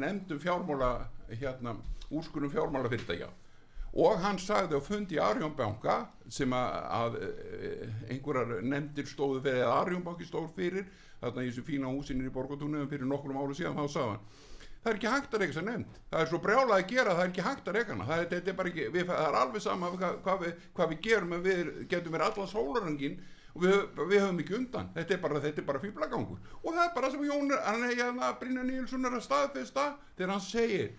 [0.00, 0.90] nefndum fjármála
[1.28, 1.76] hérna,
[2.08, 3.28] úrskurum fjármála fyrirtækja
[3.96, 9.62] og hann sagði á fundi í Arjónbanka sem að, að eh, einhverjar nefndir stóðu fyrir
[9.62, 10.90] eða Arjónbanki stóð fyrir
[11.20, 14.28] þarna í þessu fína húsinir í Borgatúnum fyrir nokkrum ára síðan þá sagði hann
[14.86, 15.94] það er ekki hægt að reyka þessa nefnd.
[16.10, 18.04] Það er svo brjálað að gera það er ekki hægt að reyka hana.
[18.06, 18.20] Það
[19.08, 22.52] það er alveg sama hvað, hvað, við, hvað við gerum en við getum verið allan
[22.52, 23.16] sólarangin
[23.56, 23.74] og við,
[24.12, 24.92] við höfum ekki undan.
[24.94, 25.42] Þetta er bara,
[25.72, 30.34] bara fýblagangur og það er bara sem Jón hérna Brynja Nílsson er að staðfesta þegar
[30.36, 30.94] hann segir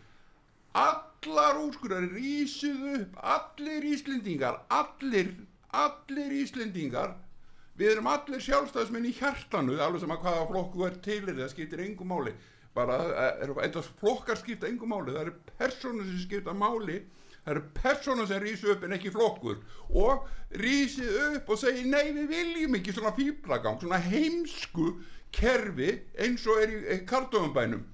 [0.75, 5.31] allar úrskurðar rísuð upp allir Íslendingar allir,
[5.71, 7.15] allir Íslendingar.
[7.77, 11.83] Við erum allir sjálfstæðismenn í hjartanu alveg sem að hvaða flokku er til það skiptir
[11.85, 12.33] engum máli.
[12.77, 12.97] Bara,
[13.41, 16.99] er, enda flokkar skipta engum máli það eru personur sem skipta máli
[17.45, 19.61] það eru personur sem rísu upp en ekki flokkur.
[19.93, 20.25] Og
[20.61, 24.95] rísið upp og segi nei við viljum ekki svona fýblagang svona heimsku
[25.33, 27.85] kerfi eins og er í, kartöfumbænum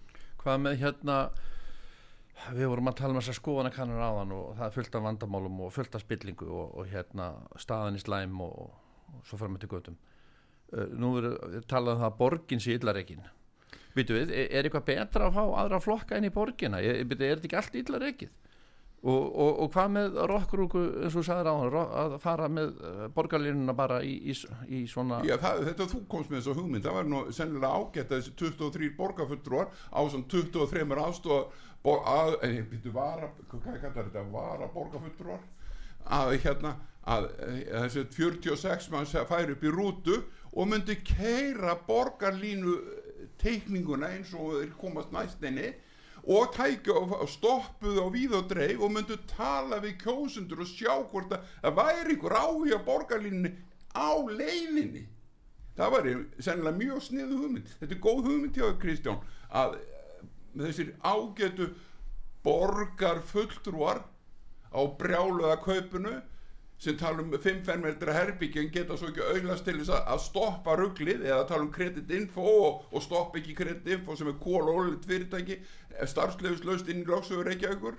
[0.44, 1.18] hvað með hérna
[2.52, 5.76] við vorum að tala um þessar skoðanakannur áðan og það er fullt af vandamálum og
[5.76, 7.30] fullt af spillingu og, og hérna
[7.62, 8.74] staðan í slæm og,
[9.14, 11.30] og svo fyrir með til göttum uh, nú er
[11.70, 13.26] talað um það að borgin sé illareikin
[13.94, 16.80] Býtu við, er, er eitthvað betra að fá aðra flokka inn í borgina?
[16.82, 18.32] Er, er þetta ekki allt illareikið?
[19.04, 22.70] Og, og, og hvað með rockrúku eins og þú sagðir á hann að fara með
[22.80, 24.36] uh, borgarlínuna bara í, í,
[24.78, 28.14] í svona Já, það, þetta þú komst með þessu hugmynd það var nú sennilega ágætt
[28.14, 34.08] að þessi 23 borgarfulltrúar á þessum 23 aðstofa bor, að, eh, byrju, vara, hvað kallar
[34.08, 35.42] þetta, vara borgarfulltrúar
[36.04, 40.22] að hérna að eh, þessi 46 mann færi upp í rútu
[40.54, 42.78] og myndi keira borgarlínu
[43.42, 45.74] teikninguna eins og þeir komast næstinni
[46.24, 50.94] og tækja og stoppuðu á víð og dreif og myndu tala við kjósundur og sjá
[51.12, 53.52] hvort að það væri ykkur áhuga borgarlínunni
[53.92, 55.04] á leiðinni.
[55.76, 57.74] Það væri sennilega mjög sniðu hugmynd.
[57.82, 59.20] Þetta er góð hugmynd hjá Kristján
[59.52, 59.76] að
[60.54, 61.70] eh, þessir ágætu
[62.44, 64.04] borgar fulltrúar
[64.74, 66.22] á brjáluða kaupinu
[66.84, 70.76] sem tala um 5 fermetra herbyggja en geta svo ekki auðlast til þess að- stoppa
[70.76, 75.06] rugglið eða tala um kreditinfo og, og stoppa ekki kreditinfo sem er kól og ólið
[75.08, 75.60] fyrirtæki
[76.10, 77.96] starfslefislaust inn í lóksögur Reykjavíkur.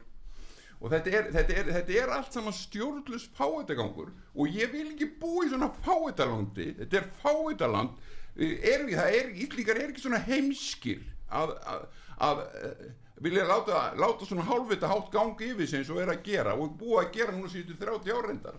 [0.84, 5.06] Og þetta er, þetta, er, þetta er allt saman stjórnlust fáetagangur og ég vil ekki
[5.22, 7.94] búa í svona fáetalandi þetta er fáetaland
[8.36, 11.00] er, það er, Íslingar er ekki svona heimskir
[11.34, 11.84] að, að,
[12.28, 12.84] að eh,
[13.24, 17.04] vilja láta, láta svona hálfvita hátt gangi yfir eins og er að gera og búa
[17.04, 18.58] að gera núna síðustu 30 árendar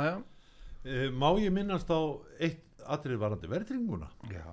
[0.00, 0.20] Aja,
[0.84, 2.00] e, má ég minnast á
[2.38, 4.46] eitt atrið varandi verðringuna já,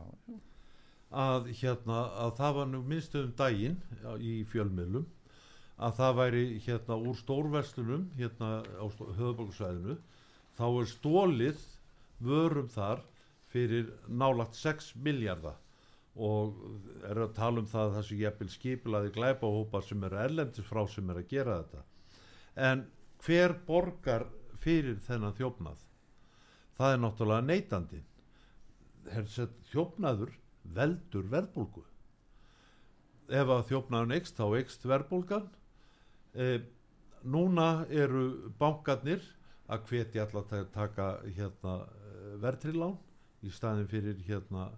[1.11, 3.77] að hérna að það var nú minnstu um daginn
[4.19, 5.05] í fjölmiðlum
[5.77, 9.97] að það væri hérna úr stórverslunum hérna á höfuborgarsvæðinu
[10.57, 11.63] þá er stólið
[12.27, 13.03] vörum þar
[13.53, 15.57] fyrir nálagt 6 miljardar
[16.17, 16.57] og
[17.05, 21.09] er að tala um það að þessu jafnvel skipilaði glæpahópar sem eru erlendis frá sem
[21.13, 21.83] er að gera þetta.
[22.67, 22.85] En
[23.25, 24.25] hver borgar
[24.57, 25.83] fyrir þennan þjófnað?
[26.77, 28.01] Það er náttúrulega neytandi
[29.71, 30.33] þjófnaður
[30.75, 31.83] veldur verðbólgu.
[33.27, 35.47] Ef að þjófnaðun eikst þá eikst verðbólgan.
[36.33, 36.59] E,
[37.23, 39.23] núna eru bankarnir
[39.67, 41.77] að hvetja alla til að taka hérna
[42.43, 42.97] verðtrilán
[43.43, 44.69] í staðin fyrir hérna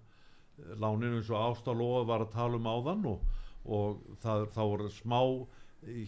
[0.80, 3.24] láninu eins og Ástalóa var að tala um áðan og,
[3.66, 5.22] og það, þá voru smá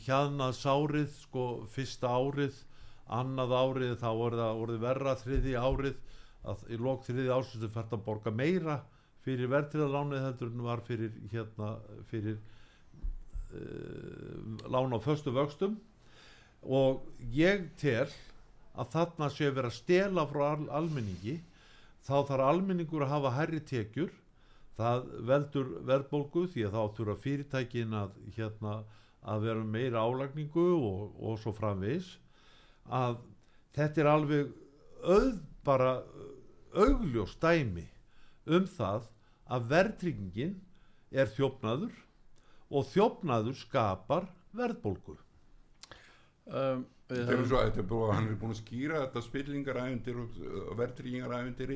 [0.06, 2.58] hjaðnað sárið sko fyrsta árið
[3.12, 6.02] annað árið þá voru það voru verra þriði árið
[6.47, 8.80] að í lók þriði ásins þau fært að borga meira
[9.26, 11.70] fyrir verðtriðalánið heldur en var fyrir hérna
[12.10, 12.39] fyrir
[13.54, 15.78] uh, lán á föstu vöxtum.
[16.62, 17.02] Og
[17.34, 18.10] ég tel
[18.78, 21.39] að þarna sé verið að stela frá al almenningi
[22.06, 24.12] þá þarf almenningur að hafa herri tekjur
[24.80, 28.76] það veldur verðbólgu því að þá þurfa fyrirtækin að, hérna,
[29.22, 32.13] að vera meira álagningu og, og svo framvegis.
[32.88, 33.19] Að
[33.78, 34.53] þetta er alveg
[35.01, 35.34] auð
[35.65, 35.91] bara
[36.72, 37.88] augljós dæmi
[38.49, 39.09] um það
[39.51, 40.55] að verðtryggingin
[41.11, 41.91] er þjófnaður
[42.72, 45.17] og þjófnaður skapar verðbólgu.
[46.47, 50.69] Um, Þetta er svo, þetta er búið, hann er búin að skýra þetta spillingarævendir og
[50.80, 51.74] verðtryggingarævendir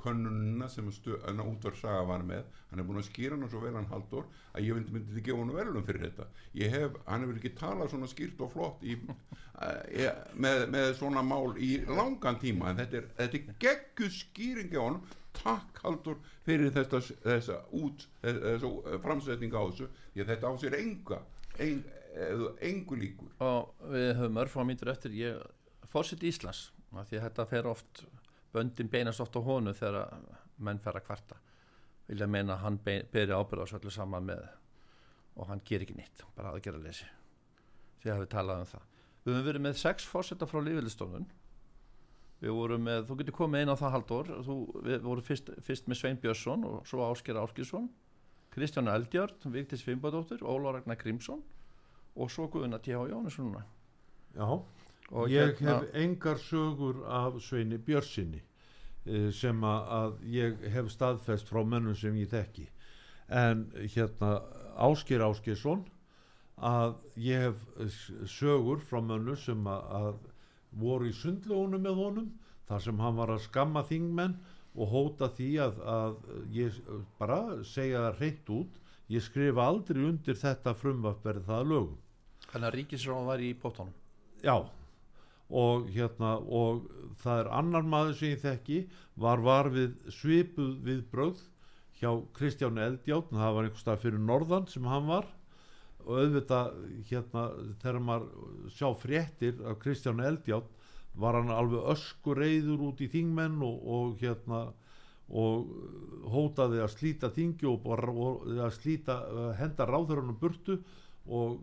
[0.00, 2.46] könnunina sem að útvarsaga var með.
[2.70, 5.42] Hann er búin að skýra hann svo vel hann haldur að ég myndi myndi gefa
[5.42, 6.28] hann velum fyrir þetta.
[6.60, 8.96] Ég hef, hann hefur ekki talað svona skýrt og flott í,
[9.64, 14.76] e, með, með svona mál í langan tíma en þetta er, þetta er geggu skýring
[14.78, 15.00] á hann
[15.38, 17.60] takk haldur fyrir þessa, þessa
[18.22, 21.20] þessa framsetninga á þessu því að þetta á sér enga
[21.62, 21.84] en,
[22.64, 23.30] engu líkur.
[23.44, 25.14] Og við höfum örfá mínútur eftir.
[25.14, 25.38] Ég
[25.92, 28.04] fórsett Íslands af því þetta fer oft
[28.54, 30.14] böndin beinast oft á honu þegar
[30.58, 31.38] menn fer að kvarta.
[32.08, 34.46] Vilja meina að hann beri ábyrða á svo öllu saman með
[35.38, 37.06] og hann ger ekki nýtt, bara að gera leysi
[38.02, 38.86] því að við talað um það.
[39.24, 41.28] Við höfum verið með sex fórseta frá lífildistofnun
[42.38, 44.28] við vorum með, þú getur komið inn á það haldur
[44.86, 47.88] við vorum fyrst, fyrst með Svein Björnsson og svo Ásker Áskilsson
[48.54, 51.42] Kristján Eldjörn, Vigdís Fimbadóttir Óla Ragnar Grímsson
[52.18, 52.98] og svo Guðuna T.H.
[53.10, 53.64] Jónesson núna.
[54.34, 54.46] Já,
[55.12, 58.40] og ég hérna- hef engar sögur af Sveini Björnsinni
[59.06, 62.66] eh, sem að, ég hef staðfest frá mönnum sem ég þekki.
[63.28, 64.42] En hérna
[64.76, 65.84] Ásker Áskersson
[66.58, 70.14] að ég hef s- sögur frá mönnum sem að, að
[70.72, 72.28] voru í sundlónu með honum
[72.68, 74.34] þar sem hann var að skamma þingmenn
[74.78, 76.16] og hóta því að, að
[76.52, 76.76] ég
[77.18, 78.76] bara segja það reynt út
[79.08, 81.96] ég skrifa aldrei undir þetta frumvart verði það að lögum.
[82.52, 83.94] Þannig að ríkisráðan var í bóttónum.
[84.44, 84.56] Já
[85.48, 86.84] og hérna og
[87.22, 88.80] það er annar maður sem ég þekki
[89.16, 91.40] var var við svipuð við bröð
[91.98, 95.26] hjá Kristjáni Eldjátt það var einhver stað fyrir norðan sem hann var.
[96.08, 96.76] Og auðvitað
[97.08, 97.46] hérna
[97.82, 100.68] þegar maður sjá fréttir af Kristjáni Eldjátt
[101.18, 104.68] var hann alveg öskur reyður út í þingmenn og, og hérna
[105.28, 105.66] og
[106.32, 110.78] hótaði að slíta þingi og, og að slíta uh, henda ráðherranum burtu
[111.28, 111.58] og,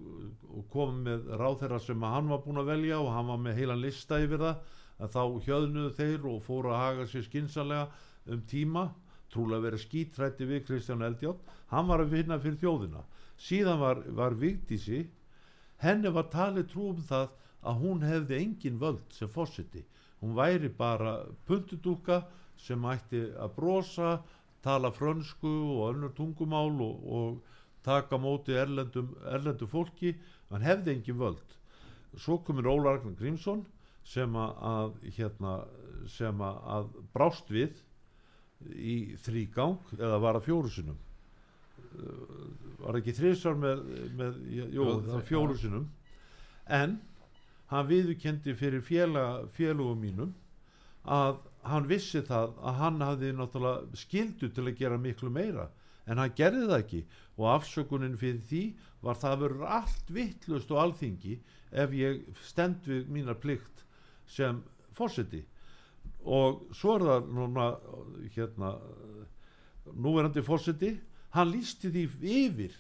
[0.52, 3.82] og kom með ráðherra sem hann var búinn að velja og hann var með heilan
[3.82, 4.62] lista yfir það
[4.96, 7.88] að þá hjöðnuðu þeir og fóru að haga sér skinsalega
[8.32, 8.86] um tíma
[9.34, 13.02] trúlega verið skítrætti við Kristján Eldjátt hann var að vinna fyrir þjóðina.
[13.36, 15.02] Síðan var, var Vigdísi
[15.84, 17.34] henni var talið trú um það
[17.66, 19.84] að hún hefði engin völd sem fósiti
[20.22, 22.24] hún væri bara puntudúka
[22.58, 24.12] sem ætti að brosa
[24.64, 27.55] tala frönsku og önnur tungumál og, og
[27.86, 30.16] taka móti erlendum, erlendu fólki
[30.52, 31.56] hann hefði engin völd.
[32.18, 33.66] Svo komur Óla Ragnar Grímsson
[34.06, 35.56] sem að, hérna,
[36.12, 37.80] sem að, brást við
[38.76, 41.02] í þrýgang eða var að fjóru sinum
[42.84, 43.82] var ekki þrísar með,
[44.20, 45.86] með jú, Jú, það var þri- fjóru sinum
[46.78, 46.96] en
[47.72, 50.34] hann viðurkendi fyrir félag, félagum mínum
[51.06, 55.70] að hann vissi það að hann hafði náttúrulega skildu til að gera miklu meira
[56.06, 57.02] en hann gerði það ekki.
[57.36, 58.62] Og afsökunin fyrir því
[59.04, 61.40] var það verður allt vittlust og alþingi
[61.76, 63.84] ef ég stend við mína plikt
[64.30, 64.62] sem
[64.96, 65.44] fórseti
[66.26, 67.66] og svo er það núna
[68.34, 68.72] hérna
[69.94, 70.96] núverandi fórseti
[71.36, 72.06] hann lísti því
[72.46, 72.78] yfir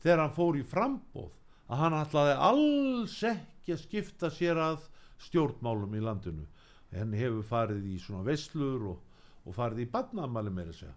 [0.00, 1.34] þegar hann fór í frambóð
[1.70, 4.86] að hann ætlaði alls ekki að skipta sér að
[5.26, 6.46] stjórnmálum í landinu
[6.92, 9.04] en hefur farið í svona veislur og,
[9.46, 10.94] og farið í badnamæli meira segja.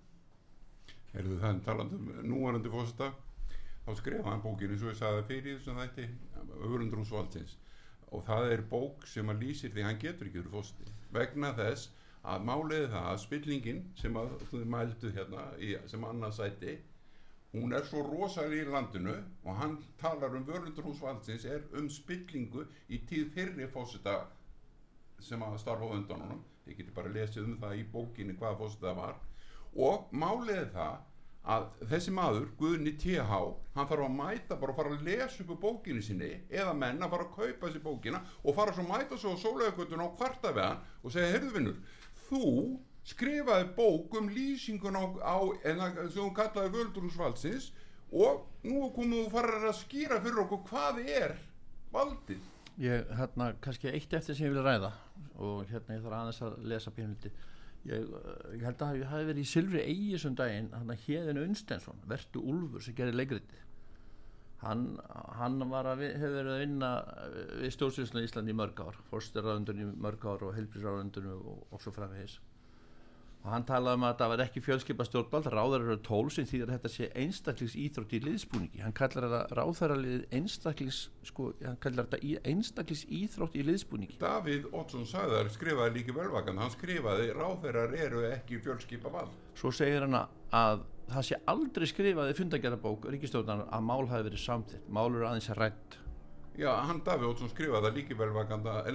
[1.14, 3.12] Erðu það talandi um núvarandi fósita
[3.86, 6.06] þá skrifa hann bókinu svo ég sagði fyrir þessum þætti
[6.70, 7.58] Örundrúsvaldsins
[8.14, 11.91] og það er bók sem að lýsir því hann getur ekki verið fósiti vegna þess
[12.34, 16.78] að máliði það að spillingin sem að þú mældu hérna í, sem annað sæti
[17.54, 23.02] hún er svo rosalega í landinu og hann talar um Örundrúsvaldsins er um spillingu í
[23.10, 24.16] tíð fyrri fósita
[25.24, 28.59] sem að starfa á undan honum ég geti bara lesið um það í bókinni hvaða
[28.61, 29.17] fósita það var.
[29.74, 31.01] Og málið er það
[31.53, 33.39] að þessi maður, Guðni TH
[33.74, 37.15] hann þarf að mæta bara að fara að lesa upp bókinu sinni eða menn að
[37.15, 40.67] fara að kaupa þessi bókina og fara að mæta svo á sólaugötun á kvarta við
[40.69, 41.99] hann og segja, heyrðu vinnur
[42.30, 42.53] þú
[43.03, 47.74] skrifaði bók um lýsingun á, á en það sem hún kallaði völdrúsvaldsins
[48.13, 51.36] og nú komum þú farir að skýra fyrir okkur hvað er
[51.91, 54.89] valdið Ég, hérna, kannski eitt eftir sem ég vil ræða
[55.38, 57.30] og hérna ég þarf aðeins að lesa pínuliti
[57.86, 59.84] ég, uh, ég held að ég hafi verið í Silfri
[60.17, 63.61] sem daginn, hann að Héðin Unstensson Vertu Úlfur sem gerir leikriti
[64.63, 64.88] hann,
[65.38, 68.97] hann var að hefur verið að vinna uh, við stjórnsýrslu í Íslandi í mörg ár
[69.11, 72.39] fórsturraðundunum í mörg ár og helbriðsraðundunum og, og svo framvegis
[73.44, 76.62] og hann talaði um að það var ekki fjölskipa stjórnvald ráðar eru tól sem því
[76.64, 78.80] að þetta sé einstaklings íþrótt í liðsbúningi.
[78.80, 84.16] Hann kallar þetta ráðaralið einstaklings sko, hann kallar þetta einstaklings íþrótt í liðsbúningi.
[84.22, 90.02] Davíð Oddsson sagðar skrifaði líki velvakan hann skrifaði ráðherrar eru ekki fjölskipa vald svo segir
[90.08, 95.12] hann að- að það sé aldrei skrifaði fundagerðabók ríkistjórnar að mál hafi verið samþitt mál
[95.12, 95.98] eru aðeins rætt.
[96.56, 98.86] Já, hann Davíð Oddsson skrifaði líki velvakanda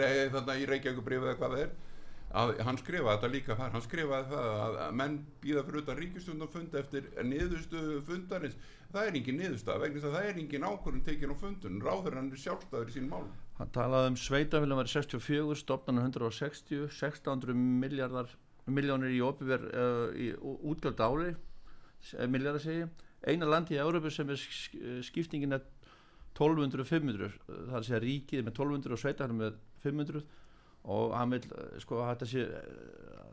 [2.29, 3.70] í að hann skrifaði þetta líka þar.
[3.72, 8.57] Hann skrifaði það að að menn býða fyrir utan ríkistjórnar fund eftir niðurstöðu fundarins.
[8.89, 12.31] Það er engin niðurstaða vegna þess að það er engin ákvörðun tekin á fundun ráðherran
[12.33, 13.26] er sjálfstæður í sín mál
[13.59, 18.31] hann talaði um sveitafélum var 64 stofnana 160 1600 miljardar
[18.64, 21.35] miljónir í opiver uh, í ú- útgjöld ári
[22.33, 22.87] miljardar segi
[23.29, 25.66] eina landi í Európu sem er sk- skiptingin er
[26.39, 30.24] 1200-500 það er að segja ríkið með 1200 og sveitafélum með 500
[30.89, 31.45] og hann vil
[31.82, 32.47] sko þetta sé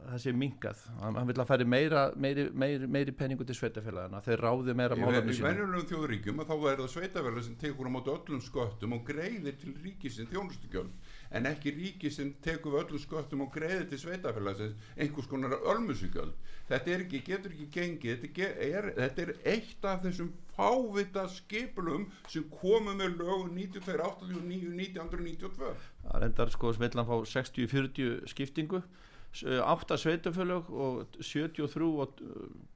[0.05, 4.21] það sé minkað, hann, hann vil að færi meira meiri, meiri, meiri penningu til sveitafélagana
[4.25, 7.89] þeir ráði meira Í málefni í venjulegum þjóðuríkjum að þá er það sveitafélag sem tekur
[7.89, 13.01] á móti öllum sköttum og greiðir til ríkisinn þjónustugjöld en ekki ríkisinn tekur við öllum
[13.03, 16.33] sköttum og greiðir til sveitafélagsins einhvers konar ölmusugjöld
[16.69, 18.17] þetta ekki, getur ekki gengið.
[18.25, 25.73] Þetta, er, þetta er eitt af þessum fávita skipulum sem komu með lögum 92-89-1992
[26.05, 28.79] það reyndar sko smeillan fá 60-40 skiptingu.
[29.35, 32.09] S- eh, átta sveitafélög og 73 og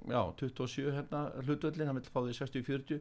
[0.10, 3.00] já, 27 hérna hlutvöllin, hann vil fá því 60-40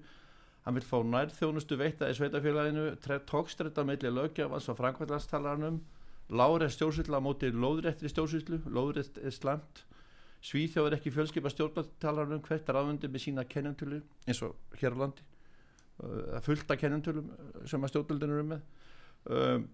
[0.69, 2.91] hann vil fá nærþjónustu veitta í sveitafélaginu,
[3.25, 5.79] tókstrætta meðli lögjafans og framkvæmlastalarnum
[6.29, 9.87] láre stjórnsýtla á móti lóðréttri stjórnsýtlu, lóðrétt er slæmt.
[10.45, 15.25] Svíþjóð er ekki fjölskipa stjórnartalarnum hvert ráðundi með sína kennentölu eins og hér á landi
[16.05, 18.71] uh, fullt af kennentölum uh, sem að stjórnaldinu eru með.
[19.25, 19.69] Um,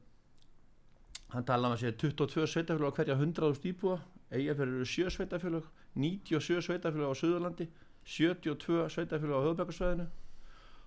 [1.34, 3.98] hann tala um að segja 22 sveitafélag á hverja 100.000 íbúa
[4.30, 7.72] eigafjörður eru 7 sveitafélag 97 sveitafélag á Suðurlandi
[8.06, 10.12] 72 sveitafélag á höfbækarsvæðinu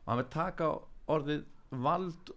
[0.07, 0.69] og hann vil taka
[1.11, 1.41] orðið
[1.83, 2.29] vald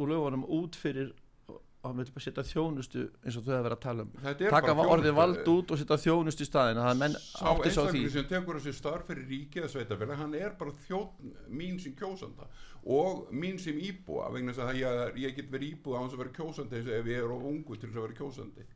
[0.00, 1.10] úr lögunum út fyrir
[1.52, 4.10] og hann vil bara setja þjónustu eins og þau að vera að tala um.
[4.40, 9.08] Taka orðið vald út og setja þjónustu í staðin sá einstakling sem tekur þessi starf
[9.08, 12.48] fyrir ríkið að sveitafélag, hann er bara þjótt mín sem kjósanda
[12.88, 16.24] og mín sem íbúa vegna þess að ég, ég get verið íbúa á hans að
[16.24, 18.68] vera kjósandi ef ég er of ungu til þess að vera kjósandi.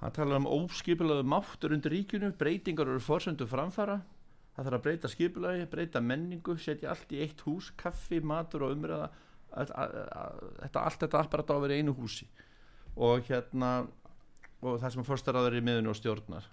[0.00, 4.00] Hann talar um óskipulaðu máttur undir ríkinu breytingar eru forsöndu framfara
[4.60, 8.76] það þarf að breyta skipulagi, breyta menningu setja allt í eitt hús, kaffi, matur og
[8.76, 9.08] umræða.
[9.50, 12.28] Þetta, allt þetta apparat á að vera í einu húsi.
[13.00, 13.70] Og hérna
[14.60, 16.48] og það sem fórstaraður í miðinu og stjórnar.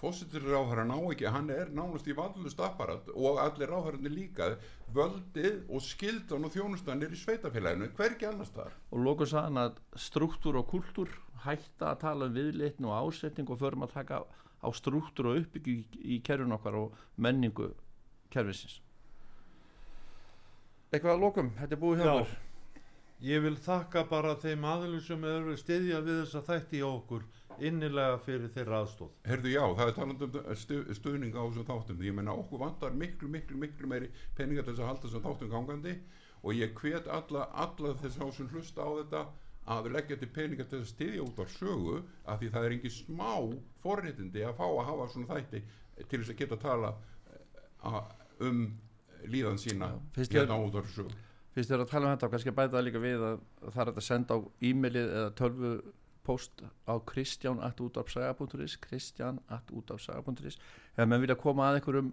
[0.00, 4.54] Fósitur ráðherra ná ekki, hann er nánast í valdlust apparat og allir ráðherrarnir líka.
[4.96, 8.72] Völdið og skildan og þjónustan er í sveitafélaginu, hvergi annars þar?
[8.96, 11.12] Og lókur sagðan að struktúr og kultúr
[11.44, 14.22] hætta að tala um viðleitn og ásetning og förum að taka
[14.60, 15.80] á struktúr og uppbyggu í,
[16.16, 17.72] í kerfin okkar og menningu
[18.30, 18.80] kerfisins
[20.90, 22.14] eitthvað að lókum, þetta er búið hjá Já.
[22.20, 22.38] okkur
[23.20, 27.26] Ég vil þakka bara þeim aðlum sem eru stiðja við þessa þætti í okkur
[27.68, 29.10] innilega fyrir þeirra aðstóð.
[29.28, 32.96] Herðu já, það er talandi um stu, stuðning á þessum þáttum ég menna okkur vantar
[32.96, 34.08] miklu, miklu, miklu meiri
[34.38, 35.94] peningar til þess að halda þessum þáttum gangandi
[36.40, 39.22] og ég hvet alla, alla þess að hlusta á þetta
[39.68, 42.90] að leggja til peningar til að styðja út á sögu af því það er engin
[42.94, 43.32] smá
[43.82, 45.62] forréttindi að fá að hafa svona þætti
[46.08, 46.94] til þess að geta tala
[47.30, 47.38] eh,
[47.84, 48.62] að- um
[49.28, 51.10] líðan sína finnst hérna út á sögu.
[51.52, 53.40] Fyrst þér að tala um þetta og kannski bæta það líka við að
[53.74, 55.72] það er að senda á e-mailið eða tölvu
[56.24, 60.58] post á kristján.útafsaga.is kristján.útafsaga.is
[60.96, 62.12] ef menn vilja koma að einhverjum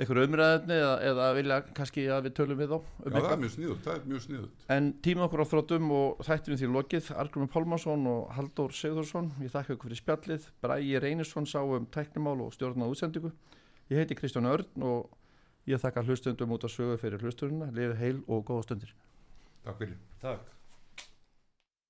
[0.00, 3.42] einhverjum umræðinni eða, eða vilja kannski að við tölum við þá um Já, það er
[3.42, 7.10] mjög sniðut, það er mjög sniðut en tíma okkur á þróttum og þættinum því lokið
[7.22, 10.48] Argrumur Pálmarsson og Halldór Sigðursson ég þakka ykkur fyrir spjallið.
[10.64, 13.32] Bræi Reynisson sá um tæknimál og stjórnað útsendingu.
[13.92, 15.12] Ég heiti Kristján Örn og
[15.68, 18.96] ég þakka hlustundum út að sögu fyrir hlusturina lifið heil og góða stundir.
[19.66, 20.00] Takk fyrir.
[20.22, 20.61] Takk.